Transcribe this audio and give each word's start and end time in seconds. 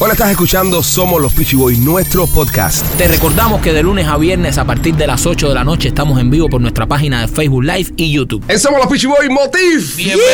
Hola, 0.00 0.12
estás 0.12 0.30
escuchando 0.30 0.80
Somos 0.80 1.20
los 1.20 1.32
Peachy 1.32 1.56
Boys, 1.56 1.76
nuestro 1.80 2.28
podcast. 2.28 2.86
Te 2.96 3.08
recordamos 3.08 3.60
que 3.60 3.72
de 3.72 3.82
lunes 3.82 4.06
a 4.06 4.16
viernes 4.16 4.56
a 4.56 4.64
partir 4.64 4.94
de 4.94 5.08
las 5.08 5.26
8 5.26 5.48
de 5.48 5.54
la 5.56 5.64
noche 5.64 5.88
estamos 5.88 6.20
en 6.20 6.30
vivo 6.30 6.48
por 6.48 6.60
nuestra 6.60 6.86
página 6.86 7.22
de 7.22 7.26
Facebook 7.26 7.64
Live 7.64 7.94
y 7.96 8.12
YouTube. 8.12 8.44
En 8.46 8.60
Somos 8.60 8.78
los 8.78 8.86
Peachy 8.86 9.08
Boys, 9.08 9.28
Motif. 9.28 9.96
Bienvenido, 9.96 10.28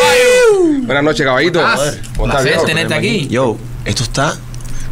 caballo. 0.00 0.82
Buenas 0.84 1.04
noches, 1.04 1.24
caballito. 1.24 1.60
¿Cómo 1.60 1.74
estás? 1.74 1.98
¿Cómo 2.16 2.26
estás, 2.26 2.42
Placer 2.42 2.66
tenerte 2.66 2.94
aquí. 2.94 3.28
Yo, 3.28 3.56
esto 3.84 4.02
está 4.02 4.36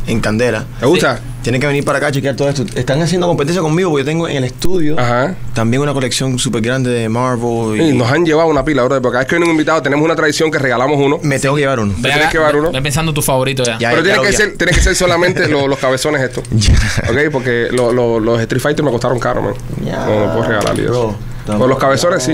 en 0.06 0.20
candela. 0.20 0.66
¿Te 0.78 0.86
gusta? 0.86 1.20
Tienen 1.42 1.60
que 1.60 1.66
venir 1.66 1.84
para 1.84 1.98
acá 1.98 2.06
a 2.08 2.12
chequear 2.12 2.36
todo 2.36 2.48
esto. 2.48 2.64
Están 2.74 3.02
haciendo 3.02 3.26
competencia 3.26 3.60
conmigo 3.62 3.90
porque 3.90 4.02
yo 4.02 4.06
tengo 4.06 4.28
en 4.28 4.36
el 4.38 4.44
estudio 4.44 4.98
Ajá. 4.98 5.34
también 5.54 5.82
una 5.82 5.92
colección 5.92 6.38
súper 6.38 6.62
grande 6.62 6.90
de 6.90 7.08
Marvel. 7.08 7.80
Y 7.80 7.90
Y 7.90 7.92
nos 7.96 8.10
han 8.10 8.24
llevado 8.24 8.48
una 8.48 8.64
pila, 8.64 8.82
bro, 8.84 9.02
porque 9.02 9.12
cada 9.14 9.18
vez 9.24 9.28
que 9.28 9.34
viene 9.36 9.46
un 9.46 9.50
invitado 9.52 9.82
tenemos 9.82 10.04
una 10.04 10.14
tradición 10.16 10.50
que 10.50 10.58
regalamos 10.58 10.98
uno. 10.98 11.18
Me 11.22 11.38
tengo 11.38 11.54
que 11.56 11.62
llevar 11.62 11.80
uno. 11.80 11.92
Te 11.94 12.08
tienes 12.08 12.26
que 12.28 12.38
llevar 12.38 12.54
uno. 12.56 12.70
Ve 12.72 12.80
pensando 12.82 13.12
tu 13.12 13.22
favorito 13.22 13.64
ya. 13.64 13.78
Ya. 13.78 13.90
Pero 13.90 14.02
tiene 14.02 14.20
que, 14.22 14.32
ser, 14.32 14.56
tiene 14.56 14.72
que 14.72 14.80
ser 14.80 14.94
solamente 14.94 15.48
lo- 15.48 15.66
los 15.66 15.78
cabezones 15.78 16.22
estos. 16.22 16.44
Ok, 17.10 17.30
porque 17.32 17.68
lo- 17.72 17.92
lo- 17.92 18.20
los 18.20 18.40
Street 18.40 18.60
Fighter 18.62 18.84
me 18.84 18.90
costaron 18.90 19.18
caro, 19.18 19.42
man. 19.42 19.54
Ya, 19.84 20.04
No, 20.06 20.26
no 20.26 20.32
puedo 20.32 20.48
regalar 20.48 20.76
Por 21.46 21.68
los 21.68 21.78
cabezones 21.78 22.22
sí. 22.22 22.32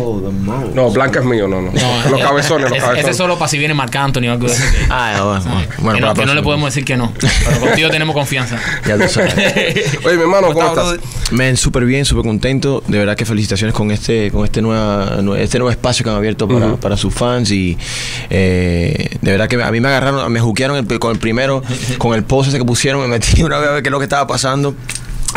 No, 0.75 0.91
Blanca 0.91 1.21
es 1.21 1.25
mío, 1.25 1.49
no, 1.49 1.63
no. 1.63 1.71
No, 1.73 2.11
los 2.11 2.21
cabezones, 2.21 2.65
los 2.69 2.73
ese, 2.73 2.81
cabezones. 2.81 3.01
ese 3.03 3.11
es 3.13 3.17
solo 3.17 3.39
para 3.39 3.49
si 3.49 3.57
viene 3.59 3.73
Marc 3.75 3.95
Anthony 3.97 4.29
o 4.29 4.33
algo 4.33 4.47
de 4.47 4.53
eso. 4.53 4.63
que- 4.63 4.87
Ah, 4.91 5.21
bueno, 5.25 5.65
bueno, 5.79 5.97
que, 5.97 6.01
para 6.03 6.15
no, 6.15 6.21
que 6.21 6.27
no 6.27 6.35
le 6.35 6.43
podemos 6.43 6.67
decir 6.75 6.85
que 6.85 6.97
no. 6.97 7.13
Pero 7.47 7.61
contigo 7.67 7.89
tenemos 7.91 8.15
confianza. 8.15 8.59
Ya 8.87 8.99
tú 8.99 9.09
sabes. 9.09 9.35
Oye, 10.05 10.17
mi 10.17 10.23
hermano, 10.23 10.49
¿cómo 10.53 10.69
¿Cómo 10.75 10.93
estás? 10.93 11.33
Men, 11.33 11.57
súper 11.57 11.85
bien, 11.85 12.05
súper 12.05 12.25
contento. 12.25 12.83
De 12.87 12.99
verdad 12.99 13.17
que 13.17 13.25
felicitaciones 13.25 13.75
con 13.75 13.91
este, 13.91 14.31
con 14.31 14.45
este 14.45 14.61
nueva, 14.63 15.19
nue- 15.23 15.39
este 15.39 15.59
nuevo 15.59 15.71
espacio 15.71 16.05
que 16.05 16.11
han 16.11 16.17
abierto 16.17 16.47
para, 16.79 16.97
sus 16.97 17.15
fans. 17.15 17.51
Y 17.51 17.79
eh, 18.31 19.17
de 19.21 19.31
verdad 19.31 19.49
que 19.49 19.63
a 19.63 19.71
mí 19.71 19.81
me 19.81 19.89
agarraron, 19.89 20.31
me 20.33 20.41
juquearon 20.41 20.77
el- 20.77 20.99
con 20.99 21.13
el 21.13 21.19
primero, 21.19 21.63
con 21.99 22.15
el 22.15 22.25
post 22.25 22.49
ese 22.51 22.59
que 22.59 22.65
pusieron, 22.65 23.01
me 23.01 23.09
metí 23.09 23.43
una 23.43 23.59
vez 23.59 23.69
a 23.69 23.73
ver 23.73 23.83
qué 23.83 23.89
es 23.89 23.93
lo 23.93 23.99
que 23.99 24.05
estaba 24.05 24.27
pasando. 24.27 24.75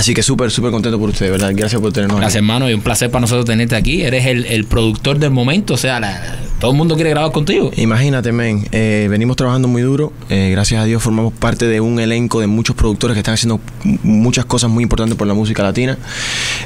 Así 0.01 0.15
que 0.15 0.23
súper, 0.23 0.49
súper 0.49 0.71
contento 0.71 0.97
por 0.97 1.09
ustedes, 1.09 1.31
¿verdad? 1.31 1.51
Gracias 1.53 1.79
por 1.79 1.93
tenernos 1.93 2.17
Gracias, 2.19 2.37
hermano, 2.37 2.67
y 2.67 2.73
un 2.73 2.81
placer 2.81 3.11
para 3.11 3.21
nosotros 3.21 3.45
tenerte 3.45 3.75
aquí. 3.75 4.01
Eres 4.01 4.25
el, 4.25 4.45
el 4.45 4.65
productor 4.65 5.19
del 5.19 5.29
momento, 5.29 5.75
o 5.75 5.77
sea, 5.77 5.99
la- 5.99 6.39
todo 6.61 6.71
el 6.71 6.77
mundo 6.77 6.93
quiere 6.95 7.09
grabar 7.09 7.31
contigo. 7.31 7.71
Imagínate, 7.75 8.31
men, 8.31 8.67
eh, 8.71 9.07
venimos 9.09 9.35
trabajando 9.35 9.67
muy 9.67 9.81
duro. 9.81 10.13
eh, 10.29 10.49
gracias 10.51 10.79
a 10.81 10.85
Dios 10.85 11.01
formamos 11.01 11.33
parte 11.33 11.65
de 11.67 11.81
un 11.81 11.99
elenco 11.99 12.39
de 12.39 12.45
muchos 12.47 12.75
productores 12.75 13.15
que 13.15 13.19
están 13.19 13.33
haciendo 13.33 13.59
muchas 14.03 14.45
cosas 14.45 14.69
muy 14.69 14.83
importantes 14.83 15.17
por 15.17 15.27
la 15.27 15.33
música 15.33 15.63
latina. 15.63 15.97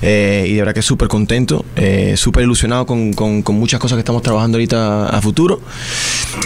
eh, 0.01 0.45
y 0.49 0.53
de 0.53 0.59
verdad 0.59 0.73
que 0.73 0.81
súper 0.81 1.07
contento, 1.07 1.65
eh, 1.77 2.15
súper 2.17 2.43
ilusionado 2.43 2.85
con, 2.85 3.13
con- 3.13 3.41
con 3.41 3.55
muchas 3.57 3.79
cosas 3.79 3.95
que 3.95 4.01
estamos 4.01 4.21
trabajando 4.21 4.57
ahorita 4.57 5.07
a 5.07 5.21
futuro. 5.21 5.61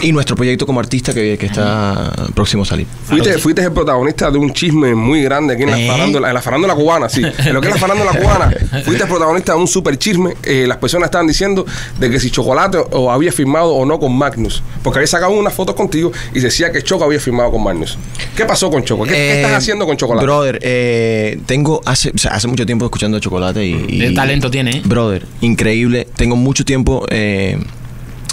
Y 0.02 0.12
nuestro 0.12 0.36
proyecto 0.36 0.64
como 0.64 0.78
artista 0.80 1.12
que, 1.12 1.36
que 1.36 1.46
está 1.46 2.12
próximo 2.34 2.62
a 2.62 2.66
salir. 2.66 2.86
Fuiste, 3.04 3.36
fuiste 3.38 3.62
el 3.64 3.72
protagonista 3.72 4.30
de 4.30 4.38
un 4.38 4.52
chisme 4.52 4.94
muy 4.94 5.22
grande 5.22 5.54
aquí 5.54 5.64
en 5.64 5.70
la 5.72 5.80
¿Eh? 5.80 5.86
farándula, 5.88 6.28
en 6.28 6.34
la 6.34 6.40
farándula 6.42 6.74
cubana, 6.76 7.08
sí. 7.08 7.22
En 7.38 7.52
lo 7.54 7.60
que 7.60 7.66
es 7.68 7.74
la 7.74 7.80
farándula 7.80 8.12
cubana, 8.12 8.50
fuiste 8.84 9.02
el 9.02 9.08
protagonista 9.08 9.52
de 9.54 9.58
un 9.58 9.66
super 9.66 9.98
chisme. 9.98 10.34
Eh, 10.44 10.66
las 10.68 10.76
personas 10.78 11.06
estaban 11.08 11.26
diciendo 11.26 11.66
de 11.98 12.10
que 12.10 12.20
si 12.20 12.30
Chocolate 12.30 12.78
o 12.92 13.10
había 13.10 13.32
firmado 13.40 13.74
o 13.74 13.86
no 13.86 13.98
con 13.98 14.16
Magnus. 14.16 14.62
Porque 14.82 14.98
había 14.98 15.06
sacado 15.06 15.32
unas 15.32 15.54
fotos 15.54 15.74
contigo 15.74 16.12
y 16.34 16.40
decía 16.40 16.70
que 16.72 16.82
Choco 16.82 17.04
había 17.04 17.18
firmado 17.20 17.50
con 17.50 17.62
Magnus. 17.62 17.96
¿Qué 18.36 18.44
pasó 18.44 18.70
con 18.70 18.84
Choco? 18.84 19.04
¿Qué, 19.04 19.10
qué 19.12 19.16
Eh, 19.32 19.40
estás 19.42 19.52
haciendo 19.58 19.86
con 19.86 19.96
Chocolate? 19.96 20.24
Brother, 20.26 20.58
eh, 20.62 21.38
tengo 21.46 21.80
hace, 21.86 22.10
o 22.14 22.18
sea, 22.18 22.32
hace 22.32 22.46
mucho 22.48 22.66
tiempo 22.66 22.84
escuchando 22.84 23.18
chocolate 23.18 23.64
y, 23.64 23.72
y- 23.88 23.98
¿Qué 24.00 24.10
talento 24.10 24.50
tiene, 24.50 24.70
eh? 24.78 24.82
Brother, 24.84 25.26
increíble. 25.40 26.06
Tengo 26.16 26.36
mucho 26.36 26.64
tiempo 26.64 27.06
eh, 27.10 27.58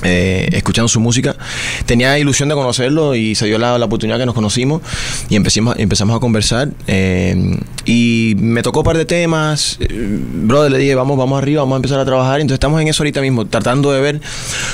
eh, 0.04 0.50
escuchando 0.52 0.88
su 0.88 1.00
música. 1.00 1.36
Tenía 1.86 2.20
ilusión 2.20 2.50
de 2.50 2.56
conocerlo 2.56 3.16
y 3.16 3.34
se 3.36 3.46
dio 3.48 3.58
la, 3.58 3.78
la 3.80 3.86
oportunidad 3.86 4.20
que 4.20 4.26
nos 4.26 4.36
conocimos 4.36 4.82
y 5.30 5.36
empecimos, 5.36 5.76
empezamos 5.78 6.16
a 6.16 6.20
conversar. 6.20 6.70
eh, 6.88 7.58
y 7.90 8.36
me 8.40 8.62
tocó 8.64 8.80
un 8.82 8.86
par 8.86 8.98
de 8.98 9.06
temas. 9.06 9.78
eh, 9.80 9.88
brother, 9.90 10.72
le 10.72 10.78
dije, 10.78 10.94
vamos, 10.96 11.18
vamos 11.18 11.38
arriba, 11.42 11.62
vamos 11.62 11.76
a 11.76 11.78
empezar 11.78 12.00
a 12.00 12.06
trabajar. 12.06 12.42
Entonces 12.42 12.56
estamos 12.56 12.82
en 12.82 12.88
eso 12.90 13.02
ahorita 13.04 13.22
mismo, 13.22 13.46
tratando 13.46 13.92
de 13.94 14.02
ver 14.02 14.22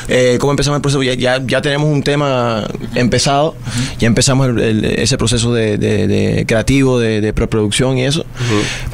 eh, 0.08 0.38
cómo 0.40 0.52
empezamos 0.52 0.78
el 0.78 0.82
proceso. 0.82 1.04
Ya, 1.04 1.14
ya, 1.14 1.40
ya 1.46 1.62
tenemos 1.62 1.88
un 1.92 2.02
tema 2.02 2.68
empezado, 2.96 3.56
ya 4.00 4.08
empezamos 4.08 4.48
el- 4.50 4.60
el- 4.60 4.86
ese 4.86 5.18
proceso 5.18 5.54
de, 5.54 5.78
de- 5.78 6.08
de 6.08 6.46
creativo, 6.48 7.00
de, 7.00 7.22
de 7.22 7.34
preproducción 7.34 7.98
y 8.00 8.06
eso. 8.06 8.26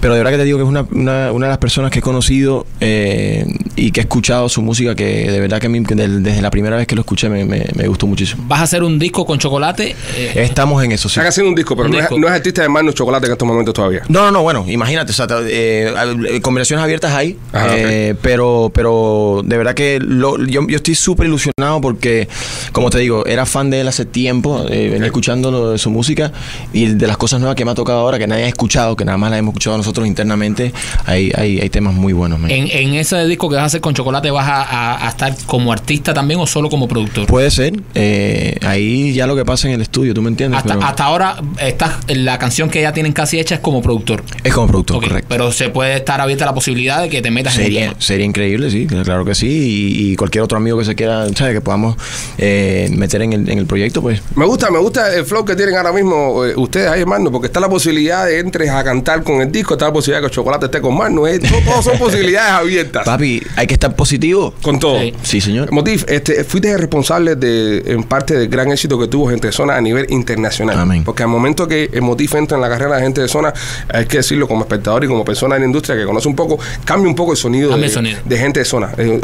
Pero 0.02 0.14
de 0.14 0.20
verdad 0.20 0.32
que 0.32 0.38
te 0.38 0.44
digo 0.46 0.58
que 0.58 0.64
es 0.64 0.70
una, 0.70 0.86
una, 0.92 1.32
una 1.32 1.46
de 1.46 1.50
las 1.52 1.58
personas 1.60 1.90
que 1.92 2.00
he 2.00 2.02
conocido 2.02 2.66
eh, 2.82 3.46
y 3.78 3.92
que 3.92 4.02
he 4.02 4.04
escuchado 4.04 4.50
su 4.50 4.62
música 4.62 4.96
que 4.96 5.32
de 5.32 5.40
verdad 5.40 5.60
que 5.60 5.68
a 5.68 5.70
mí 5.70 5.84
que 5.84 5.96
desde 5.96 6.42
la 6.42 6.52
primera 6.52 6.76
vez 6.76 6.88
que 6.88 6.96
lo 6.96 7.02
escuché 7.02 7.30
me, 7.30 7.46
me- 7.46 7.68
me 7.76 7.88
gustó 7.88 8.06
muchísimo. 8.06 8.44
¿Vas 8.48 8.60
a 8.60 8.64
hacer 8.64 8.84
un 8.84 9.00
disco 9.00 9.26
con 9.26 9.40
chocolate? 9.40 9.96
Eh, 10.18 10.34
Estamos 10.36 10.84
en 10.84 10.92
eso, 10.92 11.08
sí. 11.08 11.20
Haciendo 11.22 11.49
un 11.50 11.56
disco, 11.56 11.76
pero 11.76 11.88
Un 11.88 11.92
no, 11.94 11.98
disco. 12.00 12.16
Es, 12.16 12.22
no 12.22 12.28
es 12.28 12.34
artista 12.34 12.62
de 12.62 12.70
Magnus 12.70 12.96
Chocolate 12.96 13.26
en 13.28 13.32
estos 13.34 13.48
momentos 13.48 13.74
todavía. 13.74 14.02
No, 14.08 14.22
no, 14.26 14.32
no, 14.32 14.42
bueno, 14.42 14.66
imagínate, 14.68 15.12
o 15.12 15.14
sea, 15.14 15.28
eh, 15.48 15.94
eh, 16.30 16.42
conversaciones 16.42 16.84
abiertas 16.84 17.12
hay, 17.14 17.38
Ajá, 17.52 17.68
eh, 17.78 18.16
pero, 18.22 18.72
pero 18.74 19.42
de 19.44 19.58
verdad 19.58 19.74
que 19.74 20.00
lo- 20.02 20.38
yo, 20.46 20.66
yo 20.68 20.76
estoy 20.78 20.96
súper 20.96 21.28
ilusionado 21.28 21.82
porque, 21.82 22.28
como 22.72 22.90
te 22.90 23.00
digo, 23.00 23.26
era 23.26 23.46
fan 23.46 23.70
de 23.70 23.82
él 23.82 23.88
hace 23.88 24.06
tiempo, 24.06 24.66
eh, 24.70 24.90
venía 24.92 25.08
escuchando 25.08 25.52
lo 25.52 25.72
de 25.72 25.78
su 25.78 25.90
música 25.90 26.32
y 26.74 26.86
de 26.88 27.08
las 27.08 27.18
cosas 27.18 27.40
nuevas 27.40 27.56
que 27.56 27.66
me 27.66 27.72
ha 27.72 27.76
tocado 27.76 28.00
ahora, 28.00 28.18
que 28.20 28.28
nadie 28.28 28.44
ha 28.46 28.48
escuchado, 28.48 28.96
que 28.96 29.06
nada 29.06 29.18
más 29.18 29.30
las 29.32 29.40
hemos 29.40 29.52
escuchado 29.54 29.78
nosotros 29.78 30.08
internamente, 30.08 30.74
hay, 31.06 31.32
hay, 31.36 31.60
hay 31.60 31.70
temas 31.70 31.94
muy 31.94 32.14
buenos. 32.14 32.40
en, 32.50 32.68
en 32.72 32.94
ese 32.96 33.26
disco 33.26 33.50
que 33.50 33.56
vas 33.56 33.64
a 33.64 33.66
hacer 33.68 33.82
con 33.82 33.94
chocolate, 33.94 34.32
¿vas 34.32 34.48
a, 34.48 34.62
a- 34.64 35.06
a 35.08 35.10
estar 35.10 35.36
como 35.46 35.72
artista 35.74 36.14
también 36.14 36.40
o 36.40 36.48
solo 36.48 36.70
como 36.70 36.88
productor? 36.88 37.26
Puede 37.28 37.52
ser, 37.52 37.74
eh, 37.96 38.58
ahí 38.66 39.14
ya 39.14 39.28
lo 39.28 39.36
que 39.36 39.46
pasa 39.46 39.68
en 39.68 39.74
el 39.76 39.82
estudio, 39.82 40.14
¿tú 40.14 40.22
me 40.22 40.30
entiendes? 40.30 40.58
Hasta, 40.60 40.74
Pero 40.76 40.86
hasta 40.86 41.04
ahora, 41.06 41.38
estás, 41.62 41.98
la 42.08 42.38
canción 42.40 42.70
que 42.70 42.82
ya 42.82 42.94
tienen 42.94 43.14
casi 43.14 43.40
hecha 43.40 43.56
es 43.56 43.62
como 43.62 43.82
productor. 43.82 44.24
es 44.44 44.54
como 44.54 44.68
productor, 44.68 45.02
correcto. 45.04 45.28
Pero 45.30 45.52
se 45.52 45.70
puede 45.70 45.96
estar 45.96 46.20
abierta 46.22 46.46
la 46.46 46.54
posibilidad 46.54 47.02
de 47.02 47.10
que 47.10 47.22
te 47.22 47.32
metas 47.32 47.56
en 47.56 47.62
el 47.62 47.66
Sería, 47.68 47.90
tema. 47.90 48.02
sería 48.02 48.26
increíble, 48.26 48.70
sí, 48.72 48.88
claro 48.88 49.26
que 49.26 49.36
sí. 49.36 49.48
Y, 49.50 50.12
y 50.12 50.16
cualquier 50.16 50.44
otro 50.44 50.58
amigo 50.58 50.78
que 50.80 50.86
se 50.86 50.96
quiera, 50.96 51.28
¿sabes? 51.36 51.54
Que 51.54 51.62
podamos 51.62 51.96
eh, 52.38 52.90
meter 52.96 53.22
en 53.22 53.34
el, 53.34 53.50
en 53.50 53.58
el 53.60 53.66
proyecto, 53.66 54.02
pues 54.02 54.22
Me 54.36 54.46
gusta, 54.46 54.70
me 54.72 54.80
gusta 54.80 55.14
el 55.16 55.26
flow 55.26 55.46
que 55.46 55.56
tienen 55.56 55.76
ahora 55.76 55.92
mismo 55.92 56.46
eh, 56.46 56.54
ustedes 56.56 56.90
ahí, 56.90 57.02
hermano, 57.02 57.32
porque 57.32 57.48
está 57.48 57.60
la 57.60 57.70
posibilidad 57.70 58.26
de 58.26 58.40
entres 58.40 58.70
a 58.70 58.84
cantar 58.84 59.24
con 59.24 59.42
el 59.42 59.52
disco, 59.52 59.74
está 59.74 59.86
la 59.86 59.94
posibilidad 59.94 60.22
de 60.22 60.30
que 60.30 60.36
Chocolate 60.36 60.66
esté 60.66 60.82
con 60.82 60.98
Magnus. 60.98 61.30
eh, 61.30 61.40
todo- 61.40 61.60
Todos 61.66 61.86
son 61.86 61.98
posibilidades 62.00 62.52
abiertas. 62.52 63.04
Papi, 63.06 63.42
hay 63.56 63.68
que 63.68 63.74
estar 63.74 63.96
positivo. 63.96 64.54
Con 64.62 64.80
todo. 64.80 65.00
Sí. 65.00 65.14
Sí, 65.24 65.42
señor. 65.42 65.72
Motif, 65.72 66.06
este, 66.08 66.44
fuiste 66.44 66.72
el 66.72 66.80
responsable 66.80 67.36
de, 67.36 67.84
en 67.86 68.04
parte 68.04 68.34
del 68.38 68.48
gran 68.50 68.72
éxito 68.72 69.00
que 69.00 69.08
tuvo 69.08 69.30
Gente 69.30 69.52
Zona 69.52 69.76
a 69.76 69.82
nivel 69.82 70.06
internacional. 70.10 70.78
Amén. 70.80 71.04
Porque 71.04 71.24
momento 71.30 71.68
que 71.68 71.90
el 71.94 72.02
Motif 72.02 72.36
entra 72.36 72.58
en 72.58 72.62
la 72.62 72.70
carrera 72.70 72.96
de 72.98 73.04
Gente 73.04 73.22
de 73.22 73.28
Zona, 73.28 73.54
hay 73.94 74.06
que 74.06 74.18
decirlo 74.18 74.48
como 74.48 74.62
espectador 74.62 75.04
y 75.04 75.08
como 75.08 75.24
persona 75.26 75.56
en 75.56 75.62
la 75.62 75.68
industria 75.68 75.96
que 75.98 76.06
conoce 76.06 76.28
un 76.28 76.36
poco, 76.36 76.60
cambia 76.86 77.08
un 77.10 77.16
poco 77.16 77.32
el 77.32 77.38
sonido, 77.38 77.76
de, 77.76 77.86
el 77.86 77.92
sonido. 77.92 78.20
de 78.26 78.38
Gente 78.38 78.60
de 78.60 78.66
Zona. 78.66 78.92
Eh, 78.98 79.20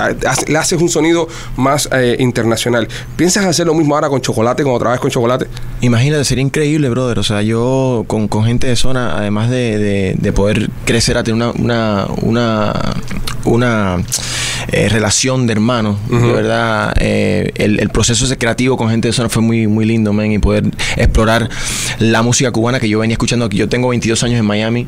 le 0.47 0.57
haces 0.57 0.81
un 0.81 0.89
sonido 0.89 1.27
más 1.57 1.89
eh, 1.91 2.15
internacional. 2.19 2.87
¿Piensas 3.15 3.45
hacer 3.45 3.65
lo 3.67 3.73
mismo 3.73 3.95
ahora 3.95 4.09
con 4.09 4.21
Chocolate, 4.21 4.63
cuando 4.63 4.79
trabajas 4.79 5.01
con 5.01 5.11
Chocolate? 5.11 5.47
Imagínate, 5.81 6.23
sería 6.25 6.43
increíble, 6.43 6.89
brother. 6.89 7.19
O 7.19 7.23
sea, 7.23 7.41
yo 7.41 8.03
con, 8.07 8.27
con 8.27 8.45
gente 8.45 8.67
de 8.67 8.75
zona, 8.75 9.17
además 9.17 9.49
de, 9.49 9.77
de- 9.77 10.15
de 10.17 10.33
poder 10.33 10.69
crecer 10.85 11.17
a 11.17 11.23
tener 11.23 11.35
una, 11.35 11.51
una, 11.51 12.07
una, 12.23 12.73
una 13.45 13.97
eh, 14.71 14.89
relación 14.89 15.45
de 15.47 15.53
hermanos, 15.53 15.97
de 16.09 16.31
verdad, 16.31 16.93
eh, 16.99 17.51
el, 17.55 17.79
el 17.79 17.89
proceso 17.89 18.25
ese 18.25 18.37
creativo 18.37 18.77
con 18.77 18.89
gente 18.89 19.07
de 19.07 19.13
zona 19.13 19.29
fue 19.29 19.41
muy, 19.41 19.67
muy 19.67 19.85
lindo, 19.85 20.13
man, 20.13 20.31
y 20.31 20.39
poder 20.39 20.65
explorar 20.95 21.49
la 21.99 22.21
música 22.21 22.51
cubana 22.51 22.79
que 22.79 22.89
yo 22.89 22.99
venía 22.99 23.13
escuchando. 23.13 23.49
Yo 23.49 23.67
tengo 23.69 23.89
22 23.89 24.23
años 24.23 24.39
en 24.39 24.45
Miami. 24.45 24.87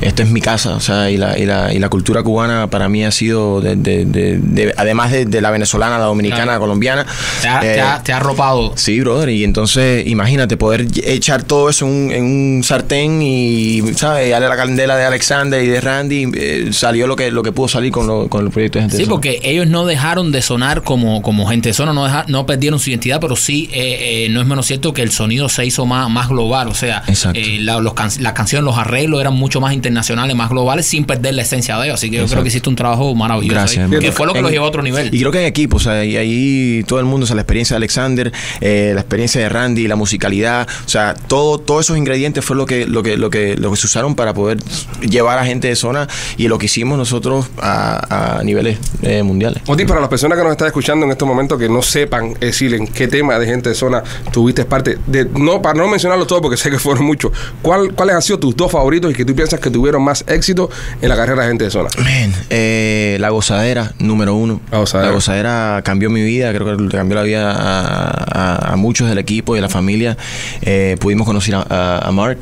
Esto 0.00 0.22
es 0.22 0.30
mi 0.30 0.40
casa, 0.40 0.74
o 0.76 0.80
sea, 0.80 1.10
y 1.10 1.16
la, 1.16 1.38
y 1.38 1.46
la, 1.46 1.72
y 1.72 1.78
la 1.78 1.88
cultura 1.88 2.22
cubana 2.22 2.68
para 2.68 2.88
mí 2.88 3.04
ha 3.04 3.10
sido, 3.10 3.60
de, 3.60 3.76
de- 3.76 4.04
de- 4.04 4.38
de- 4.38 4.74
además 4.76 5.10
de, 5.12 5.40
la 5.40 5.50
venezolana, 5.50 5.98
la 5.98 6.04
dominicana, 6.04 6.38
Claro. 6.44 6.52
la 6.52 6.58
colombiana. 6.60 7.06
Te 7.42 7.48
ha, 7.48 7.60
te 7.60 7.74
eh, 7.76 7.80
ha- 7.80 8.02
te 8.02 8.12
ha 8.12 8.16
arropado. 8.18 8.72
Sí, 8.76 9.00
brother, 9.00 9.28
y 9.30 9.44
entonces 9.44 10.06
imagínate 10.06 10.56
poder 10.56 10.86
echar 11.04 11.42
todo 11.44 11.68
eso 11.70 11.86
en 11.86 11.92
un, 11.92 12.12
en 12.12 12.24
un 12.24 12.62
sartén 12.64 13.20
y, 13.22 13.82
¿sabes? 13.94 14.30
Darle 14.30 14.48
la 14.48 14.56
candela 14.56 14.96
de 14.96 15.04
Alexander 15.04 15.62
y 15.62 15.66
de 15.68 15.80
Randy, 15.80 16.26
eh, 16.34 16.68
salió 16.72 17.06
lo 17.06 17.16
que, 17.16 17.30
lo 17.30 17.42
que 17.42 17.52
pudo 17.52 17.68
salir 17.68 17.92
con, 17.92 18.06
lo- 18.06 18.28
con 18.28 18.44
el 18.44 18.50
proyecto 18.50 18.78
de 18.78 18.82
gente. 18.84 18.96
Sí, 18.96 19.02
de 19.02 19.06
Zona. 19.06 19.14
porque 19.14 19.40
ellos 19.42 19.66
no 19.66 19.86
dejaron 19.86 20.32
de 20.32 20.42
sonar 20.42 20.82
como, 20.82 21.22
como 21.22 21.46
gente 21.46 21.68
de 21.70 21.72
zona, 21.74 21.92
no, 21.92 22.04
deja- 22.04 22.24
no 22.28 22.46
perdieron 22.46 22.78
su 22.78 22.90
identidad, 22.90 23.20
pero 23.20 23.36
sí 23.36 23.68
eh, 23.72 24.24
eh, 24.24 24.28
no 24.30 24.40
es 24.40 24.46
menos 24.46 24.66
cierto 24.66 24.92
que 24.92 25.02
el 25.02 25.10
sonido 25.10 25.48
se 25.48 25.64
hizo 25.66 25.86
más, 25.86 26.08
más 26.10 26.28
global. 26.28 26.47
O 26.48 26.74
sea, 26.74 27.02
eh, 27.34 27.58
la- 27.60 27.80
los 27.80 27.94
can- 27.94 28.10
las 28.20 28.32
canciones, 28.32 28.64
los 28.64 28.76
arreglos 28.78 29.20
eran 29.20 29.34
mucho 29.34 29.60
más 29.60 29.72
internacionales, 29.72 30.34
más 30.36 30.50
globales, 30.50 30.86
sin 30.86 31.04
perder 31.04 31.34
la 31.34 31.42
esencia 31.42 31.76
de 31.78 31.84
ellos. 31.86 31.94
Así 31.94 32.10
que 32.10 32.16
yo 32.18 32.26
creo 32.26 32.42
que 32.42 32.48
hiciste 32.48 32.68
un 32.68 32.76
trabajo 32.76 33.14
maravilloso. 33.14 33.54
Gracias, 33.54 33.90
ahí, 33.92 33.98
que 33.98 34.12
fue 34.12 34.26
lo 34.26 34.32
que 34.32 34.38
En- 34.38 34.42
los 34.44 34.52
llevó 34.52 34.64
a 34.64 34.68
otro 34.68 34.82
nivel. 34.82 35.14
Y 35.14 35.18
creo 35.20 35.32
que 35.32 35.40
en 35.40 35.46
equipo, 35.46 35.76
o 35.76 35.80
sea, 35.80 36.04
y 36.04 36.16
ahí 36.16 36.84
todo 36.86 36.98
el 37.00 37.04
mundo, 37.06 37.24
o 37.24 37.26
sea, 37.26 37.36
la 37.36 37.42
experiencia 37.42 37.74
de 37.74 37.78
Alexander, 37.78 38.32
eh, 38.60 38.92
la 38.94 39.00
experiencia 39.00 39.40
de 39.40 39.48
Randy, 39.48 39.86
la 39.88 39.96
musicalidad, 39.96 40.66
o 40.84 40.88
sea, 40.88 41.14
todo, 41.14 41.58
todos 41.58 41.86
esos 41.86 41.96
ingredientes 41.98 42.44
fue 42.44 42.56
lo 42.56 42.66
que, 42.66 42.86
lo 42.86 43.02
que, 43.02 43.16
lo 43.16 43.30
que, 43.30 43.56
lo 43.56 43.70
que 43.70 43.76
se 43.76 43.86
usaron 43.86 44.14
para 44.14 44.34
poder 44.34 44.58
llevar 45.00 45.38
a 45.38 45.44
gente 45.44 45.68
de 45.68 45.76
zona 45.76 46.08
y 46.36 46.48
lo 46.48 46.58
que 46.58 46.66
hicimos 46.66 46.98
nosotros 46.98 47.46
a, 47.60 48.38
a 48.38 48.42
niveles 48.44 48.78
eh, 49.02 49.22
mundiales. 49.22 49.62
Oti, 49.66 49.84
para 49.84 50.00
las 50.00 50.08
personas 50.08 50.36
que 50.38 50.44
nos 50.44 50.52
están 50.52 50.66
escuchando 50.68 51.04
en 51.06 51.12
estos 51.12 51.26
momentos 51.28 51.58
que 51.58 51.68
no 51.68 51.82
sepan 51.82 52.34
decir 52.34 52.74
en 52.74 52.86
qué 52.86 53.08
tema 53.08 53.38
de 53.38 53.46
gente 53.46 53.68
de 53.70 53.74
zona 53.74 54.02
tuviste 54.32 54.64
parte, 54.64 54.98
de, 55.06 55.24
no 55.24 55.60
para 55.62 55.78
no 55.78 55.88
mencionarlo 55.88 56.26
todo 56.26 56.37
porque 56.40 56.56
sé 56.56 56.70
que 56.70 56.78
fueron 56.78 57.04
muchos. 57.04 57.32
¿Cuál, 57.62 57.92
¿Cuáles 57.94 58.14
han 58.16 58.22
sido 58.22 58.38
tus 58.38 58.56
dos 58.56 58.70
favoritos 58.72 59.10
y 59.10 59.14
que 59.14 59.24
tú 59.24 59.34
piensas 59.34 59.60
que 59.60 59.70
tuvieron 59.70 60.02
más 60.02 60.24
éxito 60.28 60.70
en 61.00 61.08
la 61.08 61.16
carrera 61.16 61.42
de 61.42 61.48
gente 61.48 61.64
de 61.64 61.70
zona? 61.70 61.88
Man, 61.98 62.32
eh, 62.50 63.16
la 63.20 63.30
gozadera, 63.30 63.92
número 63.98 64.34
uno. 64.34 64.60
La 64.70 64.78
Gozadera. 64.78 65.08
La 65.08 65.14
gozadera 65.14 65.82
cambió 65.84 66.10
mi 66.10 66.22
vida, 66.22 66.52
creo 66.54 66.76
que 66.76 66.88
cambió 66.96 67.16
la 67.16 67.22
vida 67.22 67.52
a, 67.52 68.08
a- 68.10 68.72
a 68.72 68.76
muchos 68.76 69.08
del 69.08 69.18
equipo 69.18 69.54
y 69.54 69.58
de 69.58 69.62
la 69.62 69.68
familia. 69.68 70.16
Eh, 70.62 70.96
pudimos 71.00 71.26
conocer 71.26 71.54
a, 71.56 72.10
Mark 72.12 72.40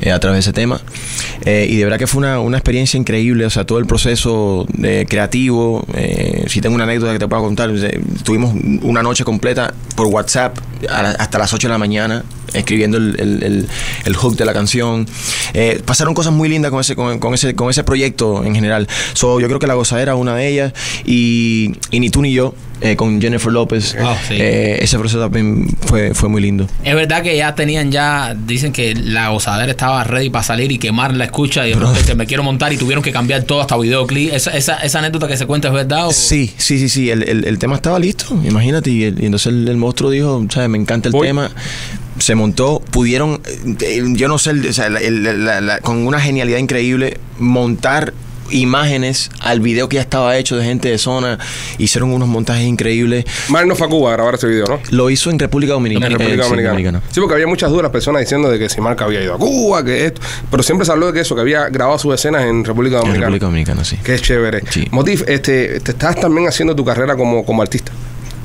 eh, 0.00 0.10
a 0.12 0.18
través 0.20 0.36
de 0.36 0.50
ese 0.50 0.52
tema. 0.52 0.80
Y 1.44 1.76
de 1.76 1.84
verdad 1.84 1.98
que 1.98 2.06
fue 2.06 2.18
una, 2.20 2.38
una 2.40 2.56
experiencia 2.58 2.96
increíble, 2.98 3.44
o 3.46 3.50
sea, 3.50 3.64
todo 3.64 3.78
el 3.78 3.86
proceso 3.86 4.66
creativo. 5.08 5.84
si 6.46 6.60
tengo 6.60 6.74
una 6.74 6.84
anécdota 6.84 7.12
que 7.12 7.18
te 7.18 7.28
puedo 7.28 7.42
contar, 7.42 7.70
tuvimos 8.22 8.54
una 8.82 9.02
noche 9.02 9.24
completa 9.24 9.74
por 9.96 10.06
WhatsApp 10.06 10.56
hasta 10.88 11.38
las 11.38 11.52
8 11.52 11.68
de 11.68 11.72
la 11.72 11.78
mañana 11.78 12.24
escribiendo 12.52 12.98
el, 12.98 13.16
el- 13.18 13.42
el- 13.42 13.68
el 14.04 14.16
hook 14.16 14.36
de 14.36 14.44
la 14.44 14.52
canción. 14.52 15.06
Eh, 15.54 15.80
pasaron 15.84 16.14
cosas 16.14 16.32
muy 16.32 16.48
lindas 16.48 16.70
con 16.70 16.80
ese, 16.80 16.94
con, 16.96 17.18
con 17.18 17.34
ese, 17.34 17.54
con 17.54 17.68
ese 17.70 17.84
proyecto 17.84 18.44
en 18.44 18.54
general. 18.54 18.88
So, 19.14 19.40
yo 19.40 19.46
creo 19.48 19.58
que 19.58 19.66
La 19.66 19.74
Gozadera 19.74 20.14
una 20.14 20.34
de 20.34 20.48
ellas 20.48 20.72
y, 21.04 21.72
y 21.90 22.00
Ni 22.00 22.10
tú 22.10 22.22
ni 22.22 22.32
yo 22.32 22.54
eh, 22.80 22.96
con 22.96 23.20
Jennifer 23.20 23.52
López. 23.52 23.94
Ah, 24.00 24.16
sí. 24.26 24.34
Eh, 24.36 24.78
ese 24.82 24.98
proceso 24.98 25.20
también 25.20 25.68
fue, 25.86 26.14
fue 26.14 26.28
muy 26.28 26.42
lindo. 26.42 26.66
Es 26.82 26.94
verdad 26.96 27.22
que 27.22 27.36
ya 27.36 27.54
tenían 27.54 27.92
ya, 27.92 28.34
dicen 28.36 28.72
que 28.72 28.94
la 28.96 29.28
gozadera 29.28 29.70
estaba 29.70 30.02
ready 30.02 30.30
para 30.30 30.42
salir 30.42 30.72
y 30.72 30.78
quemar 30.78 31.14
la 31.14 31.24
escucha 31.26 31.66
y 31.68 31.74
de 31.74 32.14
me 32.16 32.26
quiero 32.26 32.42
montar 32.42 32.72
y 32.72 32.76
tuvieron 32.78 33.02
que 33.04 33.12
cambiar 33.12 33.44
todo 33.44 33.60
hasta 33.60 33.76
videoclip. 33.78 34.32
Esa, 34.34 34.50
esa, 34.50 34.76
esa 34.78 34.98
anécdota 34.98 35.28
que 35.28 35.36
se 35.36 35.46
cuenta 35.46 35.68
es 35.68 35.74
verdad. 35.74 36.08
o- 36.08 36.12
Sí, 36.12 36.52
sí, 36.56 36.78
sí, 36.78 36.88
sí. 36.88 37.08
El, 37.10 37.22
el- 37.28 37.44
el 37.44 37.58
tema 37.58 37.76
estaba 37.76 37.98
listo, 38.00 38.26
imagínate. 38.44 38.90
Y, 38.90 39.04
el- 39.04 39.22
y 39.22 39.26
entonces 39.26 39.52
el, 39.52 39.68
el 39.68 39.76
monstruo 39.76 40.10
dijo, 40.10 40.44
¿sabes? 40.50 40.68
Me 40.68 40.78
encanta 40.78 41.08
el 41.08 41.12
Voy. 41.12 41.28
tema. 41.28 41.50
Se 42.18 42.34
montó, 42.34 42.80
pudieron, 42.90 43.40
eh, 43.80 44.02
yo 44.14 44.28
no 44.28 44.38
sé, 44.38 44.50
el- 44.50 44.68
o 44.68 44.72
sea, 44.72 44.88
la- 44.90 45.00
el- 45.00 45.44
la- 45.44 45.60
la- 45.60 45.78
con 45.80 46.06
una 46.06 46.20
genialidad 46.20 46.58
increíble, 46.58 47.18
montar 47.38 48.12
imágenes 48.50 49.30
al 49.40 49.60
video 49.60 49.88
que 49.88 49.94
ya 49.96 50.02
estaba 50.02 50.36
hecho 50.36 50.56
de 50.58 50.64
gente 50.64 50.90
de 50.90 50.98
zona. 50.98 51.38
Hicieron 51.78 52.12
unos 52.12 52.28
montajes 52.28 52.64
increíbles. 52.64 53.24
Mar 53.48 53.66
no 53.66 53.74
fue 53.74 53.86
a 53.86 53.90
Cuba 53.90 54.10
a 54.10 54.12
grabar 54.12 54.34
ese 54.34 54.46
video, 54.46 54.66
¿no? 54.66 54.78
Lo 54.90 55.08
hizo 55.08 55.30
en 55.30 55.38
República 55.38 55.72
Dominicana. 55.72 56.06
En 56.06 56.12
República 56.18 56.42
Eh, 56.42 56.48
sí, 56.50 56.62
Dominicana. 56.68 57.02
Sí, 57.10 57.20
porque 57.20 57.34
había 57.34 57.46
muchas 57.46 57.70
dudas 57.70 57.84
las 57.84 57.92
personas 57.92 58.20
diciendo 58.20 58.50
de 58.50 58.58
que 58.58 58.68
si 58.68 58.80
Marc 58.82 59.00
había 59.00 59.22
ido 59.22 59.34
a 59.34 59.38
Cuba, 59.38 59.82
que 59.82 60.04
esto. 60.06 60.20
Pero 60.50 60.62
siempre 60.62 60.84
se 60.84 60.92
habló 60.92 61.06
de 61.06 61.12
que 61.14 61.20
eso, 61.20 61.34
que 61.34 61.40
había 61.40 61.68
grabado 61.70 61.98
sus 61.98 62.14
escenas 62.14 62.44
en 62.44 62.62
República 62.62 62.96
En 62.96 63.00
Dominicana. 63.02 63.26
República 63.26 63.46
Dominicana, 63.46 63.84
sí. 63.84 63.96
Es 64.04 64.20
chévere. 64.20 64.62
Sí. 64.68 64.86
Motif, 64.90 65.22
este, 65.28 65.80
te 65.80 65.92
estás 65.92 66.20
también 66.20 66.46
haciendo 66.46 66.76
tu 66.76 66.84
carrera 66.84 67.16
como, 67.16 67.46
como 67.46 67.62
artista. 67.62 67.90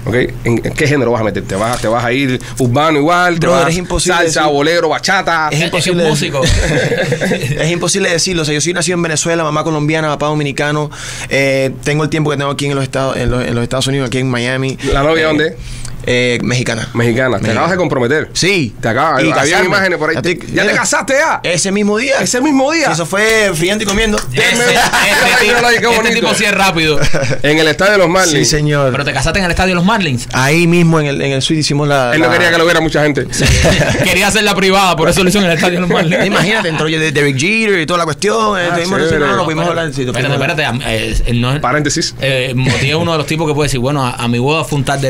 ¿Ok? 0.07 0.15
¿En, 0.15 0.61
en 0.63 0.73
qué 0.73 0.87
género 0.87 1.11
vas 1.11 1.21
a 1.21 1.23
meter? 1.25 1.43
¿Te 1.43 1.55
vas, 1.55 1.81
te 1.81 1.87
vas 1.87 2.03
a 2.03 2.11
ir 2.13 2.39
urbano 2.59 2.97
igual? 2.97 3.39
¿Te 3.39 3.47
Brother, 3.47 3.63
vas 3.65 3.71
es 3.71 3.77
imposible 3.77 4.15
salsa, 4.17 4.41
decir- 4.43 4.53
bolero, 4.53 4.89
bachata? 4.89 5.49
Es 5.51 5.59
Es, 5.59 5.65
imposible 5.65 6.03
es 6.03 6.09
músico. 6.09 6.41
es 7.59 7.71
imposible 7.71 8.09
decirlo. 8.09 8.41
O 8.43 8.45
sea, 8.45 8.53
yo 8.53 8.61
soy 8.61 8.73
nacido 8.73 8.95
en 8.95 9.01
Venezuela, 9.03 9.43
mamá 9.43 9.63
colombiana, 9.63 10.07
papá 10.07 10.27
dominicano. 10.27 10.89
Eh, 11.29 11.71
tengo 11.83 12.03
el 12.03 12.09
tiempo 12.09 12.31
que 12.31 12.37
tengo 12.37 12.51
aquí 12.51 12.67
en 12.67 12.75
los 12.75 12.83
Estados, 12.83 13.17
en 13.17 13.29
los, 13.31 13.45
en 13.45 13.53
los 13.53 13.63
Estados 13.63 13.87
Unidos, 13.87 14.07
aquí 14.07 14.19
en 14.19 14.29
Miami. 14.29 14.77
¿La 14.93 15.03
novia 15.03 15.23
Eh, 15.23 15.25
dónde? 15.27 15.57
Eh, 16.05 16.39
mexicana. 16.43 16.87
Mexicana. 16.93 17.27
Te 17.37 17.41
Mexicana. 17.43 17.51
acabas 17.53 17.71
de 17.71 17.77
comprometer. 17.77 18.29
Sí. 18.33 18.73
Te 18.81 18.87
acabas. 18.87 19.21
Y 19.23 19.31
Había 19.31 19.35
casarme. 19.43 19.65
imágenes 19.65 19.97
por 19.99 20.09
ahí. 20.09 20.15
Ya 20.15 20.21
te- 20.21 20.35
¿Ya 20.37 20.61
te 20.63 20.69
mira, 20.69 20.75
casaste 20.75 21.13
ya? 21.13 21.39
Ese 21.43 21.71
mismo 21.71 21.97
día. 21.97 22.19
Ese 22.21 22.39
mismo 22.39 22.71
día. 22.71 22.91
Eso 22.91 23.05
fue 23.05 23.51
friendo 23.53 23.83
y 23.83 23.87
comiendo. 23.87 24.17
Ese- 24.17 24.43
este, 24.45 24.63
qué 25.41 25.45
tipo, 25.53 25.67
este 25.69 25.87
bonito. 25.87 26.13
tipo 26.15 26.33
sí 26.35 26.45
es 26.45 26.53
rápido. 26.53 26.99
En 27.43 27.57
el 27.59 27.67
estadio 27.67 27.93
de 27.93 27.97
los 27.99 28.09
Marlins. 28.09 28.37
Sí, 28.37 28.45
señor. 28.45 28.91
Pero 28.91 29.03
te 29.05 29.13
casaste 29.13 29.39
en 29.39 29.45
el 29.45 29.51
estadio 29.51 29.69
de 29.71 29.75
los 29.75 29.85
Marlins. 29.85 30.27
Ahí 30.33 30.65
mismo 30.67 30.99
en 30.99 31.07
el, 31.07 31.21
en 31.21 31.31
el 31.33 31.41
suite 31.41 31.59
hicimos 31.61 31.87
la. 31.87 32.13
Él 32.13 32.21
no 32.21 32.27
la- 32.27 32.33
quería 32.33 32.51
que 32.51 32.57
lo 32.57 32.63
viera 32.65 32.79
mucha 32.79 33.03
gente. 33.03 33.25
Quería 34.03 34.27
hacer 34.27 34.43
la 34.43 34.55
privada, 34.55 34.95
por 34.95 35.09
eso 35.09 35.23
lo 35.23 35.29
hizo 35.29 35.39
en 35.39 35.45
el 35.45 35.51
estadio 35.51 35.75
de 35.75 35.81
los 35.81 35.89
Marlins. 35.89 36.25
Imagínate, 36.25 36.69
entró 36.69 36.85
de 36.87 37.11
Derek 37.11 37.37
Jeter 37.37 37.79
y 37.81 37.85
toda 37.85 37.99
la 37.99 38.05
cuestión. 38.05 38.59
eh, 38.59 38.69
tuvimos- 38.73 38.99
chévere. 38.99 39.19
no, 39.19 39.27
no, 39.27 39.35
No, 39.37 39.43
pudimos 39.45 39.63
Espérate, 39.65 39.69
hablar. 39.81 39.93
sí, 39.95 40.03
lo 40.05 40.11
espérate, 40.11 40.37
pudimos 40.37 40.59
hablar. 40.61 40.77
espérate, 40.81 41.31
eh, 41.31 41.33
no 41.33 41.53
es- 41.53 41.59
Paréntesis. 41.59 42.15
Eh, 42.21 42.53
Moti 42.55 42.89
es 42.89 42.95
uno 42.95 43.11
de 43.11 43.17
los 43.17 43.27
tipos 43.27 43.47
que 43.47 43.53
puede 43.53 43.67
decir, 43.67 43.79
bueno, 43.79 44.05
a, 44.05 44.11
a 44.11 44.27
mi 44.27 44.39
boda 44.39 44.63
fue 44.63 44.77
un 44.79 44.85
tal 44.85 45.01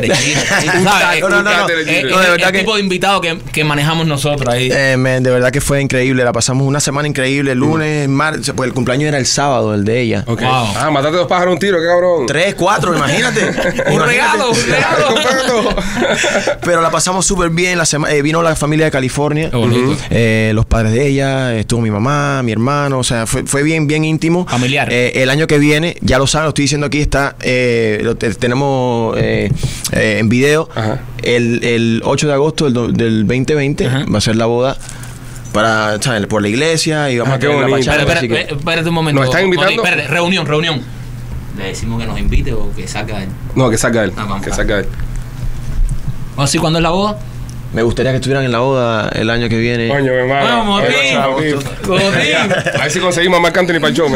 de 0.84 1.20
No, 1.20 1.28
no, 1.28 1.42
no, 1.42 1.42
no. 1.42 1.66
De 1.66 1.74
verdad 1.74 2.34
el 2.48 2.52
que- 2.52 2.58
tipo 2.60 2.74
de 2.76 2.80
invitado 2.82 3.20
que, 3.20 3.38
que 3.52 3.64
manejamos 3.64 4.06
nosotros 4.06 4.52
ahí. 4.52 4.70
Eh, 4.72 4.96
man, 4.96 5.22
de 5.22 5.30
verdad 5.30 5.50
que 5.50 5.60
fue 5.60 5.80
increíble. 5.80 6.24
La 6.24 6.32
pasamos 6.32 6.66
una 6.66 6.80
semana 6.80 7.08
increíble. 7.08 7.54
Lunes, 7.54 8.08
martes. 8.08 8.52
Pues 8.56 8.68
el 8.68 8.74
cumpleaños 8.74 9.08
era 9.08 9.18
el 9.18 9.26
sábado, 9.26 9.74
el 9.74 9.84
de 9.84 10.00
ella. 10.00 10.24
Wow. 10.26 10.38
Ah, 10.40 10.90
mataste 10.92 11.16
dos 11.18 11.26
pájaros 11.28 11.54
un 11.54 11.58
tiro, 11.58 11.78
qué 11.80 11.86
cabrón. 11.86 12.26
Tres, 12.26 12.54
cuatro, 12.54 12.94
imagínate. 12.96 13.44
un 13.90 14.02
regalo, 14.02 14.50
un 14.50 14.56
regalo. 14.66 15.68
Pero 16.62 16.80
la 16.80 16.90
pasamos 16.90 17.26
súper 17.26 17.50
bien. 17.50 17.78
La 17.78 17.84
sema- 17.84 18.10
eh, 18.10 18.22
vino 18.22 18.42
la 18.42 18.56
familia 18.56 18.86
de 18.86 18.90
California. 18.90 19.50
Eh, 20.10 20.52
los 20.54 20.66
padres 20.66 20.92
de 20.92 21.06
ella, 21.06 21.54
estuvo 21.56 21.80
mi 21.80 21.90
mamá, 21.90 22.42
mi 22.42 22.52
hermano, 22.52 22.98
o 22.98 23.04
sea, 23.04 23.26
fue, 23.26 23.44
fue 23.44 23.62
bien, 23.62 23.86
bien 23.86 24.04
íntimo. 24.04 24.46
Familiar. 24.46 24.88
Eh, 24.92 25.12
el 25.16 25.30
año 25.30 25.46
que 25.46 25.58
viene, 25.58 25.96
ya 26.00 26.18
lo 26.18 26.26
saben, 26.26 26.44
lo 26.44 26.48
estoy 26.50 26.64
diciendo 26.64 26.86
aquí, 26.86 27.00
está, 27.00 27.36
eh, 27.40 28.00
lo 28.02 28.16
te- 28.16 28.34
tenemos 28.34 29.16
eh, 29.18 29.50
eh, 29.92 30.16
en 30.18 30.28
video. 30.28 30.67
El, 31.22 31.64
el 31.64 32.02
8 32.04 32.26
de 32.28 32.32
agosto 32.32 32.70
del, 32.70 32.92
del 32.94 33.26
2020 33.26 33.86
Ajá. 33.86 34.04
va 34.12 34.18
a 34.18 34.20
ser 34.20 34.36
la 34.36 34.46
boda 34.46 34.76
para, 35.52 36.00
¿sabes? 36.00 36.26
por 36.26 36.42
la 36.42 36.48
iglesia 36.48 37.10
y 37.10 37.18
vamos 37.18 37.32
Ah, 37.32 37.36
a 37.36 37.38
tener 37.38 37.56
la 37.60 37.66
bachata, 37.68 37.98
Espérate, 37.98 38.18
así 38.18 38.28
que- 38.28 38.34
espérate, 38.40 38.58
espérate 38.60 38.88
un 38.88 38.94
momento. 38.94 39.20
¿Nos 39.20 39.28
están 39.30 39.44
invitando? 39.46 39.82
Espérate, 39.82 40.08
reunión, 40.08 40.46
reunión. 40.46 40.82
Le 41.56 41.64
decimos 41.64 42.00
que 42.00 42.06
nos 42.06 42.18
invite 42.20 42.52
o 42.52 42.70
que 42.76 42.86
salga 42.86 43.22
él. 43.22 43.28
No, 43.56 43.68
que 43.70 43.78
saca 43.78 44.04
él. 44.04 44.12
Ah, 44.16 44.24
vamos, 44.28 44.42
que 44.44 44.52
saca 44.52 44.78
él. 44.80 44.86
¿O 46.36 46.42
así 46.42 46.58
cuándo 46.58 46.78
es 46.78 46.82
la 46.84 46.90
boda? 46.90 47.18
Me 47.72 47.82
gustaría 47.82 48.12
que 48.12 48.16
estuvieran 48.16 48.44
en 48.44 48.52
la 48.52 48.60
boda 48.60 49.10
el 49.14 49.28
año 49.28 49.48
que 49.48 49.58
viene. 49.58 49.88
Coño, 49.88 50.10
mi 50.12 50.18
hermano. 50.18 50.44
Vamos, 50.46 50.82
Eh, 50.84 51.18
Motín. 51.20 51.54
Motín. 51.54 51.68
Motín. 51.86 52.52
A 52.74 52.82
ver 52.82 52.90
si 52.90 52.98
conseguimos 52.98 53.38
a 53.38 53.42
Marc 53.42 53.56
Anthony 53.58 53.74
para 53.74 53.88
el 53.88 53.94
show. 53.94 54.08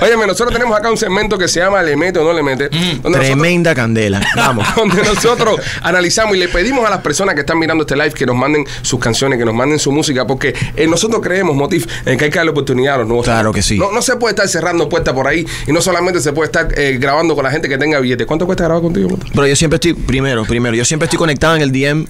Óyeme, 0.00 0.26
nosotros 0.26 0.52
tenemos 0.52 0.76
acá 0.78 0.90
un 0.90 0.96
segmento 0.96 1.36
que 1.38 1.48
se 1.48 1.60
llama 1.60 1.82
Le 1.82 1.96
mete 1.96 2.18
o 2.18 2.24
no 2.24 2.32
le 2.32 2.42
mete. 2.42 2.66
Mm. 2.68 2.70
donde 3.02 3.18
nosotros- 3.18 3.26
Tremenda 3.26 3.74
candela. 3.74 4.20
Vamos. 4.36 4.66
donde 4.76 5.02
nosotros 5.02 5.60
analizamos 5.82 6.36
y 6.36 6.38
le 6.38 6.48
pedimos 6.48 6.84
a 6.86 6.90
las 6.90 7.00
personas 7.00 7.34
que 7.34 7.40
están 7.40 7.58
mirando 7.58 7.82
este 7.82 7.96
live 7.96 8.12
que 8.12 8.26
nos 8.26 8.36
manden 8.36 8.64
sus 8.82 8.98
canciones, 9.00 9.38
que 9.38 9.44
nos 9.44 9.54
manden 9.54 9.78
su 9.78 9.90
música, 9.92 10.26
porque 10.26 10.54
eh, 10.76 10.86
nosotros 10.86 11.20
creemos, 11.22 11.54
Motif, 11.56 11.86
en 12.06 12.16
que 12.16 12.26
hay 12.26 12.30
que 12.30 12.36
darle 12.38 12.52
oportunidad 12.52 12.94
a 12.94 12.98
los 12.98 13.08
nuevos. 13.08 13.24
Claro 13.26 13.52
que 13.52 13.62
sí. 13.62 13.76
No, 13.78 13.90
no 13.92 14.02
se 14.02 14.16
puede 14.16 14.32
estar 14.32 14.48
cerrando 14.48 14.88
puertas 14.88 15.14
por 15.14 15.26
ahí 15.26 15.44
y 15.66 15.72
no 15.72 15.80
solamente 15.82 16.20
se 16.20 16.32
puede 16.32 16.46
estar 16.46 16.68
eh, 16.78 16.96
grabando 17.00 17.34
con 17.34 17.44
la 17.44 17.50
gente 17.50 17.68
que 17.68 17.76
tenga 17.78 17.98
billetes. 18.00 18.26
¿Cuánto 18.26 18.46
cuesta 18.46 18.64
grabar 18.64 18.82
contigo, 18.82 19.08
Motif? 19.10 19.30
Pero 19.34 19.46
yo 19.46 19.56
siempre 19.56 19.76
estoy, 19.76 19.94
primero, 19.94 20.44
primero, 20.44 20.76
yo 20.76 20.84
siempre 20.84 21.06
estoy 21.06 21.18
conectado 21.18 21.39
en 21.40 21.62
el 21.62 21.72
DM, 21.72 22.06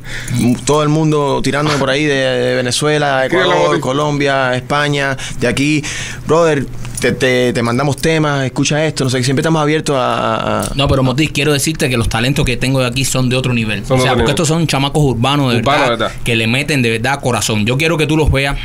todo 0.64 0.82
el 0.82 0.88
mundo 0.88 1.40
tirándome 1.42 1.78
por 1.78 1.88
ahí 1.90 2.04
de, 2.04 2.14
de 2.14 2.54
Venezuela, 2.56 3.24
Ecuador. 3.26 3.78
Colombia, 3.80 4.54
España, 4.54 5.16
de 5.38 5.46
aquí. 5.48 5.82
Brother, 6.26 6.66
te, 7.00 7.12
te- 7.12 7.52
te 7.52 7.62
mandamos 7.62 7.96
temas, 7.96 8.44
escucha 8.44 8.84
esto, 8.84 9.04
no 9.04 9.10
sé, 9.10 9.22
siempre 9.24 9.40
estamos 9.40 9.62
abiertos 9.62 9.96
a... 9.98 10.60
a- 10.62 10.70
No, 10.74 10.86
pero 10.88 11.02
Motis, 11.02 11.30
quiero 11.30 11.52
decirte 11.52 11.88
que 11.88 11.96
los 11.96 12.08
talentos 12.08 12.44
que 12.44 12.56
tengo 12.58 12.80
de 12.80 12.86
aquí 12.86 13.04
son 13.04 13.28
de 13.30 13.36
otro 13.36 13.54
nivel. 13.54 13.86
Son 13.86 13.98
o 13.98 14.02
sea, 14.02 14.10
porque 14.12 14.22
nivel. 14.24 14.30
estos 14.30 14.48
son 14.48 14.66
chamacos 14.66 15.02
urbanos 15.02 15.50
de 15.52 15.62
verdad, 15.62 15.88
¿verdad? 15.88 16.12
que 16.24 16.36
le 16.36 16.46
meten 16.46 16.82
de 16.82 16.90
verdad 16.90 17.20
corazón. 17.20 17.64
Yo 17.64 17.78
quiero 17.78 17.96
que 17.96 18.06
tú 18.06 18.16
los 18.18 18.30
veas, 18.30 18.56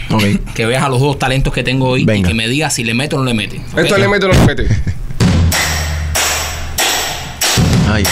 que 0.53 0.65
veas 0.65 0.83
a 0.83 0.89
los 0.89 0.99
dos 0.99 1.17
talentos 1.17 1.53
que 1.53 1.63
tengo 1.63 1.87
hoy 1.89 2.03
Venga. 2.03 2.27
y 2.27 2.31
que 2.31 2.33
me 2.35 2.47
digas 2.49 2.73
si 2.73 2.83
le 2.83 2.93
mete 2.93 3.15
o 3.15 3.19
no 3.19 3.25
le 3.25 3.33
mete. 3.33 3.61
Esto 3.77 3.97
le 3.97 4.07
mete 4.07 4.25
o 4.25 4.29
no 4.29 4.33
le 4.39 4.45
mete. 4.45 4.67
Ay, 7.89 8.03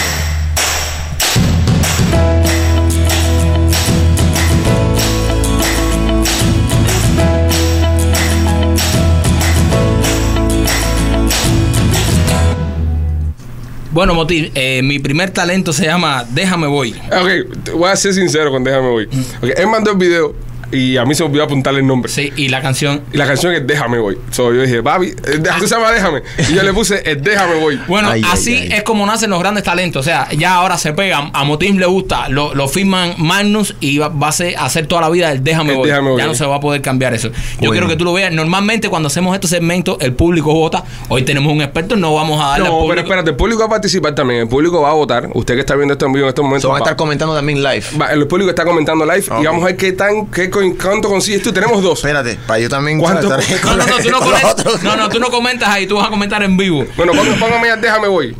Bueno, 13.94 14.12
Motis, 14.12 14.50
eh, 14.56 14.82
mi 14.82 14.98
primer 14.98 15.30
talento 15.30 15.72
se 15.72 15.84
llama 15.84 16.26
Déjame 16.28 16.66
Voy. 16.66 16.90
Ok, 17.12 17.74
voy 17.74 17.88
a 17.88 17.94
ser 17.94 18.12
sincero 18.12 18.50
con 18.50 18.64
Déjame 18.64 18.88
Voy. 18.88 19.04
Ok, 19.40 19.50
él 19.56 19.68
mandó 19.68 19.92
el 19.92 19.96
video 19.96 20.34
y 20.72 20.96
a 20.96 21.04
mí 21.04 21.14
se 21.14 21.22
me 21.22 21.28
olvidó 21.28 21.44
apuntarle 21.44 21.80
el 21.80 21.86
nombre. 21.86 22.10
Sí, 22.10 22.32
y 22.36 22.48
la 22.48 22.60
canción. 22.62 23.02
Y 23.12 23.16
la 23.16 23.26
canción 23.26 23.52
es 23.54 23.66
Déjame 23.66 23.98
Voy. 23.98 24.18
So, 24.30 24.52
yo 24.52 24.62
dije, 24.62 24.80
Babi, 24.80 25.12
deja- 25.40 25.58
tú 25.58 25.66
se 25.66 25.74
llama 25.74 25.92
Déjame. 25.92 26.22
Y 26.48 26.54
yo 26.54 26.62
le 26.62 26.72
puse 26.72 27.02
el 27.10 27.22
Déjame 27.22 27.54
Voy. 27.56 27.80
Bueno, 27.88 28.08
Ay, 28.10 28.22
así 28.30 28.54
ay. 28.56 28.68
es 28.72 28.82
como 28.82 29.04
nacen 29.06 29.30
los 29.30 29.38
grandes 29.40 29.64
talentos. 29.64 30.00
O 30.00 30.02
sea, 30.02 30.28
ya 30.32 30.54
ahora 30.54 30.76
se 30.78 30.92
pegan. 30.92 31.30
A 31.32 31.44
Motis 31.44 31.74
le 31.74 31.86
gusta, 31.86 32.28
lo, 32.28 32.54
lo 32.54 32.66
firman 32.68 33.14
Magnus 33.18 33.74
y 33.80 33.98
va, 33.98 34.08
va 34.08 34.28
a 34.28 34.32
ser- 34.32 34.56
hacer 34.58 34.86
toda 34.86 35.02
la 35.02 35.10
vida 35.10 35.30
el 35.32 35.42
Déjame 35.44 35.72
El 35.72 35.78
Voy. 35.78 35.88
Déjame 35.88 36.10
Voy. 36.10 36.20
Ya 36.20 36.26
no 36.26 36.34
se 36.34 36.44
va 36.46 36.56
a 36.56 36.60
poder 36.60 36.80
cambiar 36.82 37.14
eso. 37.14 37.28
Yo 37.28 37.34
Bueno. 37.58 37.72
quiero 37.72 37.88
que 37.88 37.96
tú 37.96 38.04
lo 38.04 38.12
veas. 38.12 38.32
Normalmente, 38.32 38.88
cuando 38.88 39.06
hacemos 39.08 39.34
estos 39.34 39.50
segmentos, 39.50 39.96
el 40.00 40.12
público 40.14 40.52
vota. 40.54 40.84
Hoy 41.08 41.22
tenemos 41.22 41.52
un 41.52 41.60
experto, 41.62 41.96
no 41.96 42.14
vamos 42.14 42.40
a 42.42 42.48
darle 42.48 42.66
al 42.66 42.72
No, 42.72 42.78
público. 42.78 42.88
pero 42.90 43.00
espérate, 43.02 43.30
el 43.30 43.36
público 43.36 43.60
va 43.60 43.66
a 43.66 43.70
participar 43.70 44.14
también. 44.14 44.40
El 44.40 44.48
público 44.48 44.80
va 44.80 44.90
a 44.90 44.94
votar. 44.94 45.28
Usted 45.34 45.54
que 45.54 45.60
está 45.60 45.74
viendo 45.76 45.92
esto 45.92 46.06
en 46.06 46.12
vivo 46.12 46.24
en 46.26 46.28
estos 46.30 46.42
momentos. 46.44 46.62
so 46.62 46.68
van 46.70 46.78
a 46.80 46.84
estar 46.84 46.96
comentando 46.96 47.34
también 47.34 47.62
live. 47.62 47.84
va- 48.00 48.12
el 48.12 48.26
público 48.26 48.50
está 48.50 48.64
comentando 48.64 49.04
live 49.04 49.24
y 49.40 49.44
vamos 49.44 49.62
a 49.62 49.66
ver 49.66 49.76
qué 49.76 49.92
tan, 49.92 50.26
qué, 50.26 50.50
co- 50.54 50.76
cuánto 50.80 51.08
consigues 51.08 51.42
tú. 51.42 51.52
Tenemos 51.52 51.82
dos. 51.82 51.98
Espérate, 51.98 52.38
para 52.46 52.60
yo 52.60 52.68
también 52.68 52.98
¿Cuánto? 52.98 53.28
No, 53.28 53.36
no, 53.76 53.86
no, 53.86 53.96
tú 53.98 54.10
no, 54.10 54.18
con 54.20 54.30
comentas, 54.30 54.82
no, 54.82 54.96
no, 54.96 55.08
tú 55.08 55.18
no 55.20 55.30
comentas 55.30 55.68
ahí, 55.68 55.86
tú 55.86 55.96
vas 55.96 56.06
a 56.06 56.10
comentar 56.10 56.42
en 56.42 56.56
vivo. 56.56 56.86
Bueno, 56.96 57.12
póngame, 57.12 57.36
póngame 57.36 57.68
ya, 57.68 57.76
déjame 57.76 58.08
voy. 58.08 58.36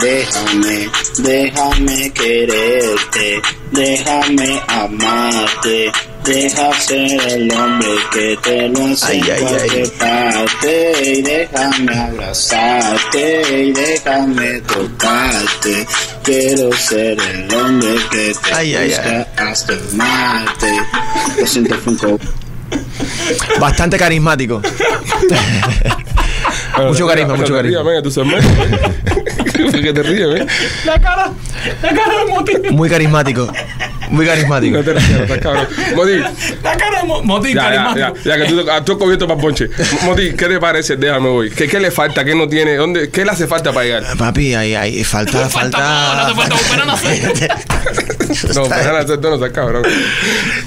Déjame, 0.00 0.88
déjame 1.18 2.12
quererte, 2.12 3.42
déjame 3.72 4.62
amarte, 4.68 5.90
deja 6.24 6.72
ser 6.80 7.20
el 7.28 7.52
hombre 7.52 7.88
que 8.12 8.38
te 8.42 8.68
lo 8.68 8.86
hace 8.86 9.06
Ay, 9.06 9.22
ay, 9.30 9.92
parte 9.98 10.92
y 11.02 11.22
déjame 11.22 11.98
abrazarte 11.98 13.42
y 13.64 13.72
déjame 13.72 14.60
tocarte. 14.62 15.86
Quiero 16.22 16.72
ser 16.72 17.18
el 17.20 17.54
hombre 17.54 17.94
que 18.10 18.32
te 18.42 18.54
Ay, 18.54 18.74
ay, 18.74 18.88
busca 18.88 19.26
hasta 19.36 19.72
el 19.72 19.80
Marte. 19.94 20.80
Lo 21.40 21.46
siento, 21.46 21.74
Funko. 21.76 22.18
Bastante 23.60 23.96
carismático. 23.96 24.60
Mucho 26.86 27.06
carisma, 27.06 27.34
mucho 27.34 27.54
carisma. 27.54 27.82
Venga, 27.82 28.02
tu 28.02 28.10
segmento. 28.10 28.48
¿Por 29.70 29.82
qué 29.82 29.92
te 29.92 30.02
ríes, 30.02 30.28
ven? 30.28 30.46
La 30.84 31.00
cara, 31.00 31.30
la 31.82 31.88
cara 31.94 32.18
de 32.18 32.24
Moti. 32.30 32.52
Muy 32.70 32.88
carismático. 32.88 33.50
Muy 34.10 34.26
carismático. 34.26 34.76
No 34.78 34.82
te 34.84 34.92
rías, 34.94 35.20
estás 35.20 35.38
cabrón. 35.38 35.66
Moti, 35.94 36.12
La 36.62 36.76
cara 36.76 37.00
de 37.02 37.06
Moti, 37.06 37.54
ya, 37.54 37.54
ya, 37.54 37.70
ya, 37.70 37.84
carismático. 37.84 38.28
ya 38.28 38.36
que 38.36 38.44
tú, 38.44 38.70
ah, 38.70 38.84
tú 38.84 38.92
has 38.92 38.98
cubierto 38.98 39.26
para 39.28 39.40
ponche. 39.40 39.68
Moti, 40.04 40.32
¿qué 40.32 40.46
te 40.46 40.58
parece? 40.58 40.96
Déjame 40.96 41.28
voy. 41.28 41.50
¿Qué, 41.50 41.68
¿Qué 41.68 41.78
le 41.80 41.90
falta? 41.90 42.24
¿Qué 42.24 42.34
no 42.34 42.48
tiene? 42.48 42.76
¿Dónde, 42.76 43.10
¿Qué 43.10 43.24
le 43.24 43.30
hace 43.30 43.46
falta 43.46 43.72
para 43.72 43.84
llegar? 43.86 44.16
Papi, 44.16 44.54
ahí, 44.54 44.74
ahí 44.74 45.04
falta, 45.04 45.32
No 45.42 45.48
falta, 45.50 45.78
falta. 45.78 46.22
no 46.28 46.28
te 46.46 46.56
falta 46.56 46.82
a 46.82 46.86
nacer. 46.86 47.58
No, 48.54 48.64
para 48.64 48.98
hacer 49.00 49.20
tú 49.20 49.30
no 49.30 49.38
seas 49.38 49.52
cabrón. 49.52 49.84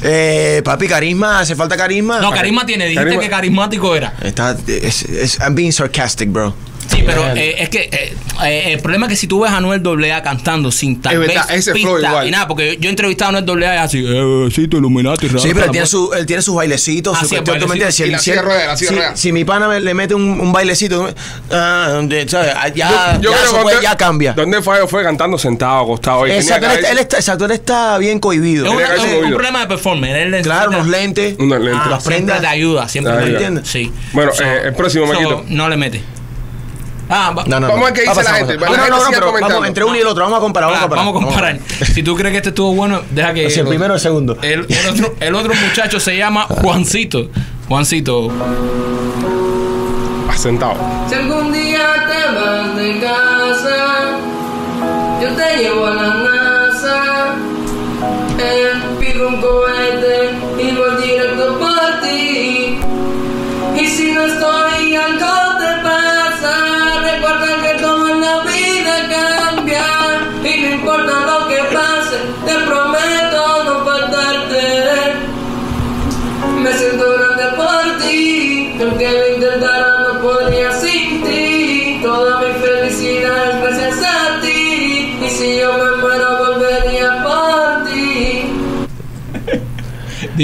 Eh, 0.04 0.62
papi, 0.64 0.88
carisma, 0.88 1.40
hace 1.40 1.56
falta 1.56 1.78
carisma. 1.78 2.20
No, 2.20 2.32
carisma 2.32 2.66
tiene. 2.66 2.86
Dijiste 2.86 3.04
Carisma. 3.04 3.22
que 3.24 3.30
carismático 3.30 3.96
era. 3.96 4.14
Está, 4.22 4.56
es, 4.68 5.04
es- 5.04 5.40
I'm 5.40 5.54
being 5.56 5.72
sarcastic, 5.72 6.30
bro. 6.32 6.56
Sí, 6.92 7.04
pero 7.06 7.26
eh, 7.36 7.56
es 7.60 7.70
que 7.70 7.90
eh, 7.92 8.14
eh, 8.44 8.74
el 8.74 8.80
problema 8.80 9.06
es 9.06 9.12
que 9.12 9.16
si 9.16 9.28
tú 9.28 9.40
ves 9.42 9.52
a 9.52 9.58
Anuel 9.58 9.82
AA 10.12 10.22
cantando 10.24 10.72
sin 10.72 11.02
tal 11.02 11.14
Es 11.14 11.20
vez 11.20 11.28
verdad, 11.30 11.46
ese 11.56 11.72
flow 11.74 11.96
pista 11.96 12.10
igual. 12.10 12.28
y 12.28 12.32
nada, 12.32 12.48
porque 12.48 12.74
yo, 12.76 12.80
yo 12.82 12.88
he 12.88 12.90
entrevistado 12.90 13.36
a 13.36 13.40
Anuel 13.40 13.64
AA 13.64 13.76
y 13.76 13.78
así, 13.78 14.04
eh, 14.06 14.48
sí, 14.54 14.68
te 14.68 14.78
Illuminati, 14.78 15.28
Sí, 15.30 15.36
pero 15.54 15.66
él 15.66 15.72
tiene, 15.72 15.86
su, 15.88 16.12
él 16.14 16.26
tiene 16.26 16.42
sus 16.42 16.56
bailecitos. 16.56 17.16
Ah, 17.18 17.22
su 17.22 17.28
sí, 17.30 17.36
el 17.36 17.44
cuestión, 17.44 17.60
¿tú 17.60 17.74
me 17.74 17.80
bailecito. 17.80 17.86
entiendes? 17.86 17.96
Si, 17.96 18.02
Y 18.02 18.06
él- 18.06 18.12
la 18.12 18.18
si 18.20 18.24
silla 18.26 18.36
él- 18.40 18.46
rueda, 18.46 18.68
la 18.68 18.78
silla 18.78 19.16
si- 19.16 19.22
si 19.22 19.32
mi 19.32 19.46
pana 19.46 19.68
me- 19.68 19.80
le 19.80 19.94
mete 19.94 20.16
un, 20.16 20.24
un 20.40 20.52
bailecito, 20.52 21.08
ah, 21.52 22.00
de- 22.04 22.28
¿sabes? 22.28 22.54
Ah, 22.56 22.68
ya, 22.70 23.20
Yo 23.22 23.32
ya, 23.32 23.38
eso 23.44 23.60
fue- 23.62 23.74
ya 23.82 23.96
cambia. 23.96 24.34
Donde 24.34 24.62
fallo 24.62 24.88
fue 24.88 25.04
cantando 25.04 25.38
sentado, 25.38 25.84
acostado. 25.84 26.28
y 26.28 26.32
Exacto, 26.32 26.66
él, 26.66 26.72
haber- 26.72 26.86
él 26.86 26.98
está, 26.98 27.18
exacto, 27.18 27.46
él 27.46 27.52
está 27.52 27.98
bien 28.00 28.20
cohibido. 28.20 28.66
Es, 28.66 28.72
una- 28.72 28.80
Tiene 28.86 28.94
que 28.96 29.02
es 29.02 29.08
un, 29.08 29.16
movido. 29.22 29.36
problema 29.38 29.60
de 29.62 29.68
performance. 29.68 30.14
Él 30.16 30.32
necesita- 30.32 30.56
Claro, 30.56 30.72
unos 30.72 30.88
lentes. 30.88 31.36
Unos 31.40 31.60
lentes. 31.62 31.82
Ah, 31.86 31.90
las 31.90 32.04
siempre 32.04 32.16
prendas. 32.26 32.42
te 32.42 32.48
ayuda, 32.48 32.90
siempre 32.90 33.14
Ah, 33.14 33.16
te 33.18 33.22
ya. 33.22 33.26
ayuda. 33.28 33.38
¿Entiendes? 33.48 33.70
Sí. 33.72 33.92
Bueno, 34.14 34.32
eh, 34.44 34.62
el 34.66 34.74
próximo, 34.74 35.06
Maquito. 35.08 35.46
no 35.48 35.70
le 35.70 35.78
mete. 35.78 36.02
Ah, 37.14 37.32
va- 37.38 37.44
No, 37.46 37.60
no, 37.60 37.68
Vamos 37.68 37.82
no. 37.82 37.86
a 37.88 37.92
ver 37.92 37.94
qué 38.02 38.08
Va 38.08 38.14
dice 38.14 38.24
la 38.24 38.34
gente. 38.36 38.56
va 38.58 38.62
La 38.62 38.68
pasar. 38.70 38.84
gente 38.86 38.90
No, 38.90 38.96
no, 38.98 39.00
no, 39.04 39.06
sigue 39.06 39.16
pero 39.18 39.26
comentando. 39.28 39.56
vamos 39.56 39.68
entre 39.68 39.84
uno 39.84 39.96
y 39.96 40.00
el 40.00 40.08
otro. 40.08 40.24
Vamos 40.24 40.38
a 40.38 40.42
comparar, 40.42 40.70
vamos 40.70 40.82
Ah, 40.82 40.86
a 40.86 40.88
comparar. 40.88 41.06
vamos 41.06 41.22
a 41.22 41.26
comparar. 41.28 41.60
Si 41.94 42.04
tú 42.04 42.16
crees 42.16 42.32
que 42.32 42.38
este 42.38 42.50
estuvo 42.50 42.74
bueno, 42.74 43.02
deja 43.12 43.34
que. 43.34 43.50
Sí, 43.50 43.60
el 43.60 43.68
primero 43.68 43.94
o 43.94 43.96
el 43.98 44.02
segundo. 44.02 44.38
El, 44.42 44.66
el 44.70 44.88
otro, 44.90 45.14
el 45.20 45.36
otro 45.36 45.54
muchacho 45.54 46.00
se 46.00 46.16
llama 46.18 46.46
Juancito. 46.50 47.30
Juancito. 47.68 48.30
Ah, 50.30 50.38
Sentado. 50.38 50.76
Si 51.10 51.16
algún 51.16 51.52
día 51.52 51.80
te 52.10 52.34
vas 52.34 52.76
de 52.76 53.00
casa, 53.00 54.18
yo 55.22 55.30
te 55.36 55.58
llevo 55.58 55.86
a 55.88 55.94
la 55.94 56.14
NASA. 56.14 57.36
Eh, 58.40 58.72
pido 59.00 59.28
un 59.28 59.40
cohete 59.42 60.32
y 60.58 60.72
voy 60.76 61.04
directo 61.06 61.60
por 61.60 62.02
ti. 62.02 62.80
Y 63.80 63.88
si 63.88 64.12
no 64.14 64.24
estoy, 64.24 64.96
algo 64.96 65.51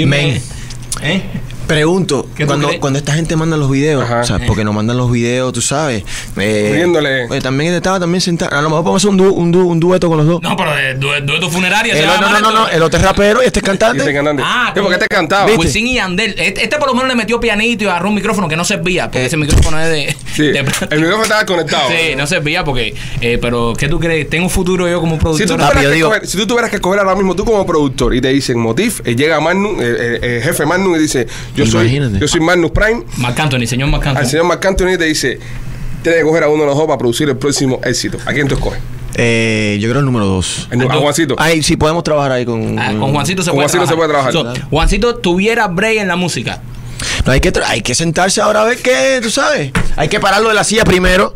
Amen. 0.02 0.40
¿Eh? 1.68 1.74
Pregunto, 1.78 2.26
¿Qué 2.34 2.44
tú 2.44 2.48
cuando, 2.48 2.70
cuando 2.80 2.98
esta 2.98 3.12
gente 3.14 3.36
manda 3.36 3.56
los 3.56 3.70
videos, 3.70 4.02
Ajá. 4.02 4.20
o 4.20 4.24
sea, 4.24 4.38
porque 4.46 4.64
nos 4.64 4.74
mandan 4.74 4.96
los 4.96 5.10
videos, 5.12 5.52
tú 5.52 5.60
sabes. 5.60 6.02
Eh, 6.38 6.70
Riéndole. 6.74 7.26
oye, 7.28 7.40
también 7.40 7.74
estaba 7.74 8.00
también 8.00 8.20
sentado. 8.20 8.56
A 8.56 8.62
lo 8.62 8.70
mejor 8.70 8.84
podemos 8.84 9.02
hacer 9.02 9.10
un, 9.10 9.16
du- 9.18 9.32
un, 9.34 9.52
du- 9.52 9.66
un 9.68 9.78
dueto 9.78 10.08
con 10.08 10.16
los 10.18 10.26
dos. 10.26 10.42
No, 10.42 10.56
pero 10.56 10.74
de 10.74 10.94
du- 10.94 11.26
dueto 11.26 11.50
funerario. 11.50 11.92
El 11.94 12.06
no, 12.06 12.20
no, 12.20 12.40
no, 12.40 12.48
esto. 12.64 12.68
El 12.76 12.82
otro 12.82 12.98
es 12.98 13.04
rapero 13.04 13.42
y 13.42 13.46
este 13.46 13.58
es 13.60 13.62
Y 13.64 13.66
cantante. 13.66 13.98
este 13.98 14.14
cantante. 14.14 14.42
Ah, 14.44 14.72
Sí, 14.74 14.80
porque 14.80 14.94
este 14.94 15.08
cantaba. 15.08 15.50
Wisin 15.56 15.86
y 15.86 15.94
Yandel. 15.96 16.34
Este, 16.38 16.64
este 16.64 16.76
por 16.78 16.88
lo 16.88 16.94
menos 16.94 17.08
le 17.08 17.14
metió 17.16 17.38
pianito 17.38 17.84
y 17.84 17.86
agarró 17.86 18.08
un 18.08 18.14
micrófono 18.14 18.48
que 18.48 18.56
no 18.56 18.64
servía, 18.64 19.04
porque 19.04 19.26
ese 19.26 19.36
micrófono 19.36 19.78
es 19.80 19.88
de. 19.90 20.16
Sí, 20.34 20.42
de- 20.46 20.60
el 20.60 21.00
micrófono 21.00 21.22
estaba 21.24 21.44
conectado. 21.44 21.88
Sí, 21.90 22.14
no 22.16 22.26
servía 22.26 22.64
porque. 22.64 22.94
eh, 23.20 23.38
pero, 23.40 23.74
¿qué 23.76 23.88
tú 23.88 23.98
crees? 24.00 24.28
Tengo 24.30 24.44
un 24.44 24.50
futuro 24.50 24.88
yo 24.88 25.00
como 25.00 25.16
Si 25.36 25.44
tú, 25.44 25.56
productor. 25.56 25.90
Digo- 25.92 26.10
coger- 26.10 26.24
si 26.24 26.36
tú 26.38 26.46
tuvieras 26.46 26.70
que 26.70 26.76
escoger 26.76 27.00
ahora 27.00 27.14
mismo, 27.14 27.34
tú 27.36 27.44
como 27.44 27.64
productor, 27.66 28.14
y 28.14 28.20
te 28.20 28.28
dicen 28.28 28.58
Motif, 28.58 29.00
eh, 29.04 29.14
llega 29.14 29.38
Magnum, 29.40 29.80
eh, 29.80 29.84
eh, 29.98 30.18
eh, 30.22 30.40
jefe 30.42 30.64
Magnum, 30.64 30.94
y 30.96 30.98
dice: 31.00 31.26
Yo 31.58 31.66
soy, 31.66 32.18
yo 32.20 32.28
soy 32.28 32.40
Magnus 32.40 32.70
Prime. 32.70 33.04
Marc 33.16 33.38
Anthony, 33.38 33.66
señor 33.66 33.88
Marc 33.88 34.06
Al 34.06 34.26
señor 34.26 34.46
Marc 34.46 34.64
Anthony 34.64 34.96
te 34.98 35.04
dice: 35.04 35.38
Tienes 36.02 36.20
que 36.20 36.26
coger 36.26 36.44
a 36.44 36.48
uno 36.48 36.62
de 36.62 36.66
los 36.68 36.76
dos 36.76 36.86
para 36.86 36.98
producir 36.98 37.28
el 37.28 37.36
próximo 37.36 37.80
éxito. 37.84 38.18
¿A 38.26 38.32
quién 38.32 38.46
tú 38.48 38.54
escoges? 38.54 38.80
Eh, 39.14 39.78
yo 39.80 39.88
creo 39.88 40.00
el 40.00 40.04
número 40.06 40.26
dos. 40.26 40.68
El- 40.70 40.82
A 40.82 40.94
Juancito. 40.94 41.34
Ay, 41.38 41.62
sí, 41.62 41.76
podemos 41.76 42.04
trabajar 42.04 42.32
ahí 42.32 42.44
con. 42.44 42.78
Ah, 42.78 42.92
con 42.98 43.12
Juancito 43.12 43.42
se 43.42 43.50
Con 43.50 43.56
puede 43.56 43.68
Juancito 43.68 43.86
se 43.86 43.96
puede 43.96 44.08
trabajar. 44.08 44.32
So, 44.32 44.52
Juancito 44.70 45.16
tuviera 45.16 45.66
break 45.66 45.98
en 45.98 46.08
la 46.08 46.16
música. 46.16 46.62
No, 47.24 47.32
hay, 47.32 47.40
que 47.40 47.52
hay 47.66 47.82
que 47.82 47.94
sentarse 47.94 48.40
ahora 48.40 48.62
a 48.62 48.64
ver 48.64 48.78
qué, 48.78 49.20
tú 49.22 49.30
sabes. 49.30 49.72
Hay 49.96 50.08
que 50.08 50.20
pararlo 50.20 50.48
de 50.48 50.54
la 50.54 50.64
silla 50.64 50.84
primero. 50.84 51.34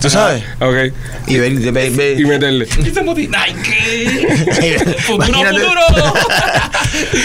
Tú 0.00 0.10
sabes. 0.10 0.42
Ok. 0.60 0.92
Y 1.26 1.38
ver. 1.38 1.52
ver- 1.72 1.90
ver- 1.92 2.20
Y 2.20 2.24
meterle. 2.24 2.66
Moti, 3.04 3.28
¡Ay, 3.36 3.54
qué! 3.64 4.78
¡Futuro, 5.00 5.26
Imagínate. 5.28 5.58
futuro! 5.60 6.14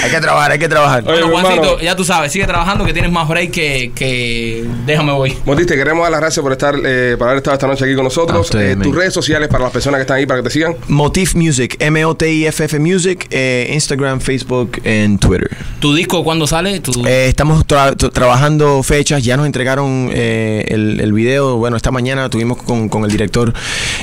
hay 0.04 0.12
que 0.12 0.20
trabajar, 0.22 0.52
hay 0.52 0.60
que 0.60 0.70
trabajar. 0.70 1.04
Oye, 1.08 1.24
Bueno, 1.24 1.40
Juancito, 1.42 1.80
ya 1.82 1.96
tú 1.96 2.04
sabes, 2.04 2.32
sigue 2.32 2.46
trabajando 2.46 2.86
que 2.86 2.94
tienes 2.94 3.12
más 3.12 3.28
break 3.28 3.52
que, 3.52 3.92
que 3.96 4.66
déjame 4.86 5.12
voy. 5.12 5.38
Motif, 5.46 5.66
te 5.68 5.76
queremos 5.76 6.04
dar 6.04 6.12
las 6.12 6.22
gracias 6.22 6.42
por 6.44 6.52
estar, 6.52 6.76
eh, 6.86 7.16
por 7.18 7.28
haber 7.28 7.38
estado 7.38 7.56
esta 7.56 7.68
noche 7.68 7.86
aquí 7.86 7.96
con 7.96 8.04
nosotros. 8.06 8.50
Eh, 8.56 8.78
tus 8.82 8.96
redes 8.96 9.14
sociales 9.14 9.48
para 9.50 9.64
las 9.66 9.74
personas 9.74 9.98
que 10.00 10.02
están 10.04 10.18
ahí 10.18 10.26
para 10.26 10.40
que 10.42 10.48
te 10.48 10.54
sigan. 10.54 10.76
Motif 10.88 11.36
Music, 11.36 11.76
M-O-T-I-F-F 11.80 12.80
Music, 12.80 13.28
eh, 13.32 13.70
Instagram, 13.74 14.20
Facebook 14.22 14.82
y 14.84 15.18
Twitter. 15.18 15.50
¿Tu 15.80 15.94
disco 15.94 16.24
cuándo 16.24 16.48
sale? 16.48 16.80
¿Tu- 16.80 17.06
Eh, 17.06 17.28
estamos 17.28 17.66
tra- 17.68 17.96
tra- 17.96 18.12
trabajando 18.12 18.82
fechas, 18.84 19.24
ya 19.24 19.36
nos 19.38 19.46
entregaron 19.46 20.10
eh, 20.14 20.66
el, 20.70 21.00
el 21.00 21.14
video. 21.14 21.58
Bueno, 21.58 21.76
esta 21.78 21.92
mañana 21.92 22.30
tuvimos 22.36 22.58
con, 22.62 22.90
con 22.90 23.06
el 23.06 23.12
director 23.12 23.54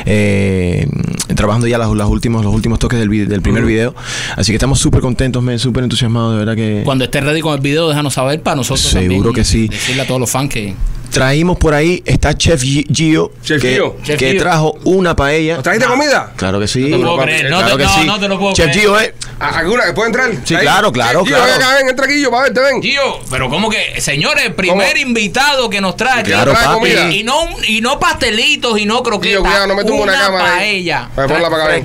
eh, 0.07 0.87
trabajando 1.35 1.67
ya 1.67 1.77
las, 1.77 1.91
las 1.93 2.09
últimos, 2.09 2.43
los 2.45 2.55
últimos 2.55 2.79
toques 2.79 2.99
del, 2.99 3.29
del 3.29 3.43
primer 3.43 3.65
video. 3.65 3.95
Así 4.37 4.53
que 4.53 4.57
estamos 4.57 4.79
súper 4.79 5.01
contentos, 5.03 5.45
súper 5.61 5.85
entusiasmados, 5.85 6.33
de 6.33 6.39
verdad 6.39 6.57
que 6.57 6.83
Cuando 6.85 7.05
estés 7.05 7.23
ready 7.23 7.41
con 7.43 7.55
el 7.55 7.61
video, 7.61 7.89
déjanos 7.89 8.15
saber 8.15 8.43
para 8.43 8.57
nosotros 8.57 8.81
Seguro 8.81 9.33
también 9.33 9.35
que 9.35 9.45
sí. 9.45 9.69
Decirle 9.69 10.03
a 10.03 10.07
todos 10.07 10.21
los 10.21 10.31
fans 10.31 10.49
que... 10.49 10.75
traímos 11.13 11.57
por 11.59 11.75
ahí, 11.75 12.03
está 12.05 12.37
Chef 12.37 12.61
Gi- 12.63 12.87
Gio, 12.93 13.33
Chef 13.45 13.63
que, 13.63 13.75
Gio. 13.75 13.97
Chef 14.03 14.19
que 14.19 14.31
Gio. 14.33 14.41
trajo 14.41 14.79
una 14.85 15.15
paella. 15.15 15.55
¿Nos 15.55 15.63
trajiste 15.63 15.87
comida? 15.89 16.33
Claro 16.37 16.59
que 16.59 16.67
sí. 16.67 16.81
No 16.89 16.97
te 16.97 17.03
puedo 17.05 17.17
papi, 17.19 17.29
creer, 17.29 17.51
no, 17.51 17.59
claro 17.59 17.73
te, 17.77 17.79
que 17.79 17.85
no, 17.85 17.95
sí. 18.01 18.07
no 18.07 18.19
te 18.21 18.29
lo 18.29 18.39
puedo 18.39 18.53
Chef 18.55 18.67
creer. 18.67 18.81
Gio, 18.81 19.01
eh. 19.01 19.15
¿A- 19.39 19.59
¿Alguna 19.59 19.85
que 19.85 19.93
puede 19.93 20.07
entrar? 20.09 20.31
Sí, 20.45 20.55
Ahí. 20.55 20.63
claro, 20.63 20.91
claro, 20.93 21.25
Gio, 21.25 21.37
claro. 21.37 21.53
Ven 21.53 21.63
acá, 21.63 21.75
ven, 21.77 21.89
entra 21.89 22.05
aquí, 22.07 22.21
yo, 22.21 22.31
para 22.31 22.43
verte, 22.45 22.61
ven. 22.61 22.83
Gio, 22.83 23.21
pero 23.31 23.49
como 23.49 23.69
que, 23.71 24.01
señores, 24.01 24.51
primer 24.55 24.93
¿Cómo? 24.95 25.03
invitado 25.09 25.71
que 25.71 25.81
nos 25.81 25.97
trae 25.97 26.21
aquí. 26.21 26.31
Claro, 26.31 26.53
Trae 26.53 26.65
papi. 26.65 26.79
comida. 26.79 27.11
Y 27.11 27.23
no, 27.23 27.49
y 27.69 27.81
no 27.81 27.99
pastelitos 28.01 28.79
y 28.79 28.87
no 28.87 29.03
croquetas. 29.03 29.41
Gio, 29.41 29.43
cuidado, 29.43 29.67
no 29.67 29.75
me 29.77 29.85
tumbo 29.85 30.03
una 30.05 30.13
cámara. 30.19 30.55
ahí. 30.57 30.59
paella. 30.85 31.09
Para 31.15 31.29
ponla 31.29 31.51
para 31.51 31.65
acá. 31.65 31.73
ven. 31.73 31.85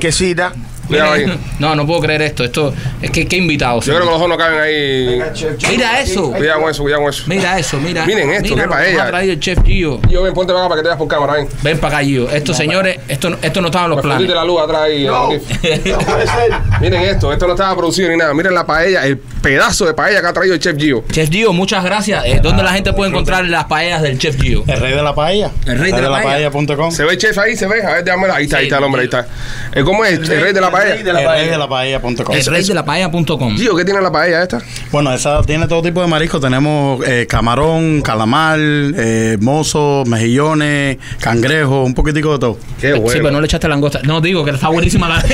No, 1.59 1.75
no 1.75 1.85
puedo 1.85 2.01
creer 2.01 2.21
esto. 2.21 2.43
Esto 2.43 2.73
es 3.01 3.11
que 3.11 3.27
qué 3.27 3.37
invitados. 3.37 3.85
Yo 3.85 3.93
creo 3.93 4.05
que 4.05 4.11
los 4.11 4.19
dos 4.19 4.29
no 4.29 4.37
caben 4.37 4.59
ahí. 4.59 5.21
Mira 5.69 5.99
eso. 6.01 6.31
Cuidado 6.31 6.61
con 6.61 6.69
eso, 6.71 6.83
cuidado 6.83 7.01
con 7.03 7.09
eso. 7.09 7.23
Mira 7.27 7.59
eso, 7.59 7.77
mira. 7.79 8.05
Miren 8.05 8.29
esto, 8.31 8.55
mira 8.55 8.67
qué 8.83 8.93
nos 8.93 9.01
ha 9.01 9.07
traído 9.07 9.33
el 9.33 9.39
chef 9.39 9.59
Gio. 9.63 9.99
Yo 10.09 10.23
ven, 10.23 10.33
ponte 10.33 10.53
para 10.53 10.65
acá 10.65 10.69
para 10.69 10.79
que 10.79 10.83
te 10.83 10.87
veas 10.89 10.97
por 10.97 11.07
cámara, 11.07 11.33
ven. 11.33 11.47
Ven 11.61 11.79
para 11.79 11.97
acá, 11.97 12.05
Gio. 12.05 12.29
Esto, 12.29 12.53
señores, 12.53 12.99
esto, 13.07 13.29
no- 13.29 13.37
esto 13.41 13.61
no 13.61 13.67
estaba 13.67 13.85
en 13.85 13.89
los 13.91 13.97
Me 13.97 14.01
planes. 14.03 14.17
fundiste 14.17 14.35
la 14.35 14.43
luz 14.45 14.61
atrás 14.61 14.81
ahí. 14.83 15.07
Motif. 15.07 15.41
Miren 16.81 17.01
esto, 17.03 17.33
esto 17.33 17.47
no 17.47 17.53
estaba 17.53 17.75
producido 17.75 18.09
ni 18.09 18.17
nada. 18.17 18.33
Miren 18.33 18.53
la 18.53 18.65
paella, 18.65 19.05
el 19.05 19.17
pedazo 19.17 19.85
de 19.85 19.93
paella 19.93 20.21
que 20.21 20.27
ha 20.27 20.33
traído 20.33 20.53
el 20.53 20.59
chef 20.59 20.77
Gio. 20.77 21.03
Chef 21.11 21.29
Gio, 21.29 21.53
muchas 21.53 21.83
gracias. 21.83 22.23
Eh, 22.25 22.39
¿Dónde 22.41 22.63
la 22.63 22.71
gente 22.73 22.93
puede 22.93 23.09
encontrar 23.09 23.45
las 23.45 23.65
paellas 23.65 24.01
del 24.01 24.17
chef 24.17 24.39
Gio? 24.41 24.63
El 24.67 24.79
rey 24.79 24.93
de 24.93 25.01
la 25.03 25.13
paella. 25.15 25.51
El 25.65 25.79
rey 25.79 25.91
de 25.91 26.01
la 26.01 26.09
paella. 26.21 26.49
paella.com. 26.51 26.91
¿Se 26.91 27.03
ve 27.03 27.11
el 27.13 27.17
chef 27.17 27.37
ahí? 27.37 27.55
¿Se 27.55 27.67
ve? 27.67 27.83
A 27.83 27.93
ver, 27.95 28.03
déjame 28.03 28.27
Ahí 28.27 28.43
está, 28.45 28.57
ahí 28.57 28.65
está 28.65 28.77
el 28.77 28.83
hombre, 28.83 29.01
ahí 29.01 29.05
está. 29.05 29.27
Eh, 29.73 29.83
¿Cómo 29.83 30.03
es? 30.05 30.19
El 30.19 30.41
rey 30.41 30.53
de 30.53 30.61
la 30.61 30.69
paella. 30.69 30.76
Rey 30.83 31.03
de 31.03 31.13
la 31.13 31.19
El 31.19 31.25
paella. 31.25 31.41
rey 31.43 31.51
de 31.51 31.57
la 31.57 31.67
paella.com. 31.69 32.35
El 32.35 32.45
rey 32.45 32.63
de 32.63 32.73
la 32.73 32.85
paella.com. 32.85 33.57
Gio, 33.57 33.75
¿qué 33.75 33.85
tiene 33.85 34.01
la 34.01 34.11
paella 34.11 34.41
esta? 34.43 34.61
Bueno, 34.91 35.13
esa 35.13 35.41
tiene 35.43 35.67
todo 35.67 35.81
tipo 35.81 36.01
de 36.01 36.07
marisco. 36.07 36.39
Tenemos 36.39 37.05
eh, 37.05 37.25
camarón, 37.29 38.01
calamar, 38.01 38.57
eh, 38.59 39.37
mozo, 39.41 40.03
mejillones, 40.07 40.97
cangrejo, 41.19 41.83
un 41.83 41.93
poquitico 41.93 42.33
de 42.33 42.39
todo. 42.39 42.57
Qué 42.79 42.93
bueno. 42.93 43.09
Sí, 43.09 43.17
pero 43.19 43.31
no 43.31 43.39
le 43.41 43.45
echaste 43.45 43.67
langosta. 43.67 43.99
No, 44.03 44.21
digo 44.21 44.43
que 44.45 44.51
está 44.51 44.67
buenísima 44.69 45.07
la. 45.09 45.17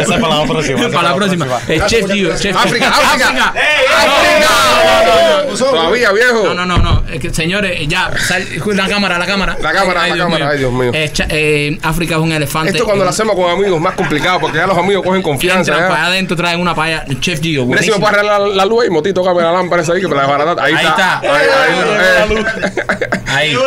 Esa 0.00 0.14
es 0.14 0.20
para 0.20 0.36
la 0.38 0.44
próxima. 0.46 0.88
para 0.90 1.08
la 1.10 1.14
próxima. 1.16 1.46
El 1.68 1.84
chef 1.86 2.10
Gio. 2.10 2.36
Chef 2.36 2.56
África, 2.56 2.88
África. 2.88 3.26
África. 3.28 3.54
¡África! 3.98 5.56
Todavía, 5.58 6.12
viejo. 6.12 6.44
No, 6.44 6.54
no, 6.54 6.66
no, 6.66 6.78
no. 6.78 7.02
Es 7.12 7.20
que, 7.20 7.32
señores, 7.34 7.86
ya, 7.88 8.10
sal- 8.18 8.46
la 8.74 8.88
cámara, 8.88 9.18
la 9.18 9.26
cámara. 9.26 9.56
La 9.60 9.72
cámara, 9.72 10.06
la 10.08 10.14
Dios 10.14 10.24
cámara, 10.26 10.44
mío. 10.44 10.52
ay, 10.52 10.58
Dios 10.58 10.72
mío. 10.72 10.90
Eh, 10.94 11.12
eh, 11.28 11.78
África 11.82 12.14
es 12.16 12.20
un 12.20 12.32
elefante. 12.32 12.70
Esto 12.72 12.86
cuando 12.90 13.04
lo 13.04 13.10
hacemos 13.10 13.34
con 13.34 13.50
amigos 13.50 13.80
más 13.80 13.94
complicado 13.94 14.40
porque 14.40 14.58
ya 14.58 14.66
los 14.66 14.76
amigos 14.76 15.04
cogen 15.04 15.22
confianza. 15.22 15.72
Para 15.88 16.06
adentro, 16.06 16.36
traen 16.36 16.60
una 16.60 16.74
paella. 16.74 17.04
Chef 17.20 17.40
Gio. 17.40 17.66
Mira 17.66 17.82
si 17.82 17.90
me 17.90 17.96
puedes 17.98 18.14
arreglar 18.16 18.40
la, 18.40 18.48
la 18.48 18.64
luz 18.64 18.84
y 18.86 18.90
Motito 18.90 19.22
toca 19.22 19.32
la 19.40 19.52
lámpara 19.52 19.82
esa 19.82 19.92
ahí 19.92 20.00
que 20.00 20.08
me 20.08 20.14
la 20.14 20.22
desbarata. 20.22 20.62
Ahí, 20.62 20.74
Ahí 20.74 20.86
está. 20.86 21.20
está. 21.22 21.36
Ahí, 21.36 21.46
ahí, 21.58 22.34
eh. 22.38 22.44
Ahí. 23.26 23.56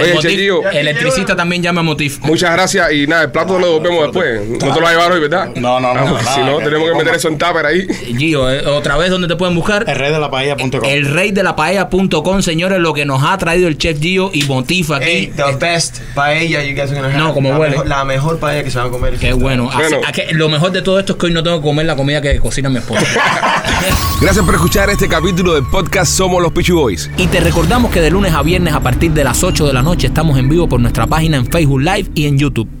Oye, 0.00 0.14
motif- 0.14 0.20
Chefgio. 0.20 0.70
electricista 0.70 1.36
también 1.36 1.62
llama 1.62 1.82
Motif. 1.82 2.18
Muchas 2.20 2.52
gracias 2.52 2.92
y 2.92 3.06
nada, 3.06 3.24
el 3.24 3.30
plato 3.30 3.58
lo 3.58 3.66
devolvemos 3.66 4.02
después. 4.04 4.48
No 4.48 4.58
te 4.58 4.66
lo 4.66 4.80
vas 4.80 4.88
a 4.90 4.92
llevar 4.92 5.12
hoy, 5.12 5.20
¿verdad? 5.20 5.50
No, 5.56 5.78
no, 5.80 5.92
no, 5.94 6.00
Ah, 6.00 6.04
nada, 6.04 6.34
si 6.34 6.40
no, 6.40 6.58
tenemos 6.58 6.88
que 6.90 6.96
meter 6.96 7.14
eso 7.14 7.28
en 7.28 7.38
tupper 7.38 7.66
ahí. 7.66 7.86
Gio, 8.16 8.50
eh, 8.50 8.66
otra 8.66 8.96
vez, 8.96 9.10
¿dónde 9.10 9.28
te 9.28 9.36
pueden 9.36 9.54
buscar? 9.54 9.84
El 9.88 9.96
rey 9.96 10.12
de 10.12 10.18
la 10.18 10.30
paella.com. 10.30 10.80
El 10.84 11.06
rey 11.12 11.32
de 11.32 11.42
la 11.42 11.54
paella.com, 11.56 12.42
señores, 12.42 12.78
lo 12.78 12.92
que 12.94 13.04
nos 13.04 13.22
ha 13.24 13.36
traído 13.38 13.68
el 13.68 13.76
chef 13.78 13.98
Gio 14.00 14.30
y 14.32 14.44
Motif 14.44 14.90
aquí. 14.90 15.32
The 15.36 15.56
best 15.58 15.98
paella 16.14 16.62
you 16.64 16.74
guys 16.74 16.90
are 16.90 16.94
gonna 17.00 17.08
have. 17.08 17.18
No, 17.18 17.34
como 17.34 17.50
la 17.50 17.58
huele. 17.58 17.76
La 17.84 18.04
mejor 18.04 18.38
paella 18.38 18.64
que 18.64 18.69
se 18.70 18.78
van 18.78 18.88
a 18.88 18.90
comer. 18.90 19.16
Qué 19.18 19.32
bueno. 19.32 19.68
Así- 19.70 19.78
Bueno. 19.94 20.00
a 20.06 20.12
que- 20.12 20.28
lo 20.32 20.48
mejor 20.48 20.72
de 20.72 20.82
todo 20.82 20.98
esto 20.98 21.12
es 21.12 21.18
que 21.18 21.26
hoy 21.26 21.32
no 21.32 21.42
tengo 21.42 21.58
que 21.58 21.62
comer 21.64 21.86
la 21.86 21.96
comida 21.96 22.20
que 22.20 22.38
cocina 22.40 22.68
mi 22.68 22.78
esposa. 22.78 23.04
Gracias 24.20 24.44
por 24.44 24.54
escuchar 24.54 24.90
este 24.90 25.08
capítulo 25.08 25.54
del 25.54 25.64
podcast 25.64 26.12
Somos 26.12 26.42
los 26.42 26.52
Pichu 26.52 26.76
Boys. 26.76 27.10
y 27.16 27.26
te 27.26 27.40
recordamos 27.40 27.90
que 27.90 28.00
de 28.00 28.10
lunes 28.10 28.32
a 28.34 28.42
viernes 28.42 28.74
a 28.74 28.80
partir 28.80 29.12
de 29.12 29.24
las 29.24 29.42
8 29.42 29.66
de 29.66 29.72
la 29.72 29.82
noche 29.82 30.06
estamos 30.06 30.38
en 30.38 30.48
vivo 30.48 30.68
por 30.68 30.80
nuestra 30.80 31.06
página 31.06 31.36
en 31.36 31.46
Facebook 31.46 31.80
Live 31.80 32.10
y 32.14 32.26
en 32.26 32.38
YouTube. 32.38 32.79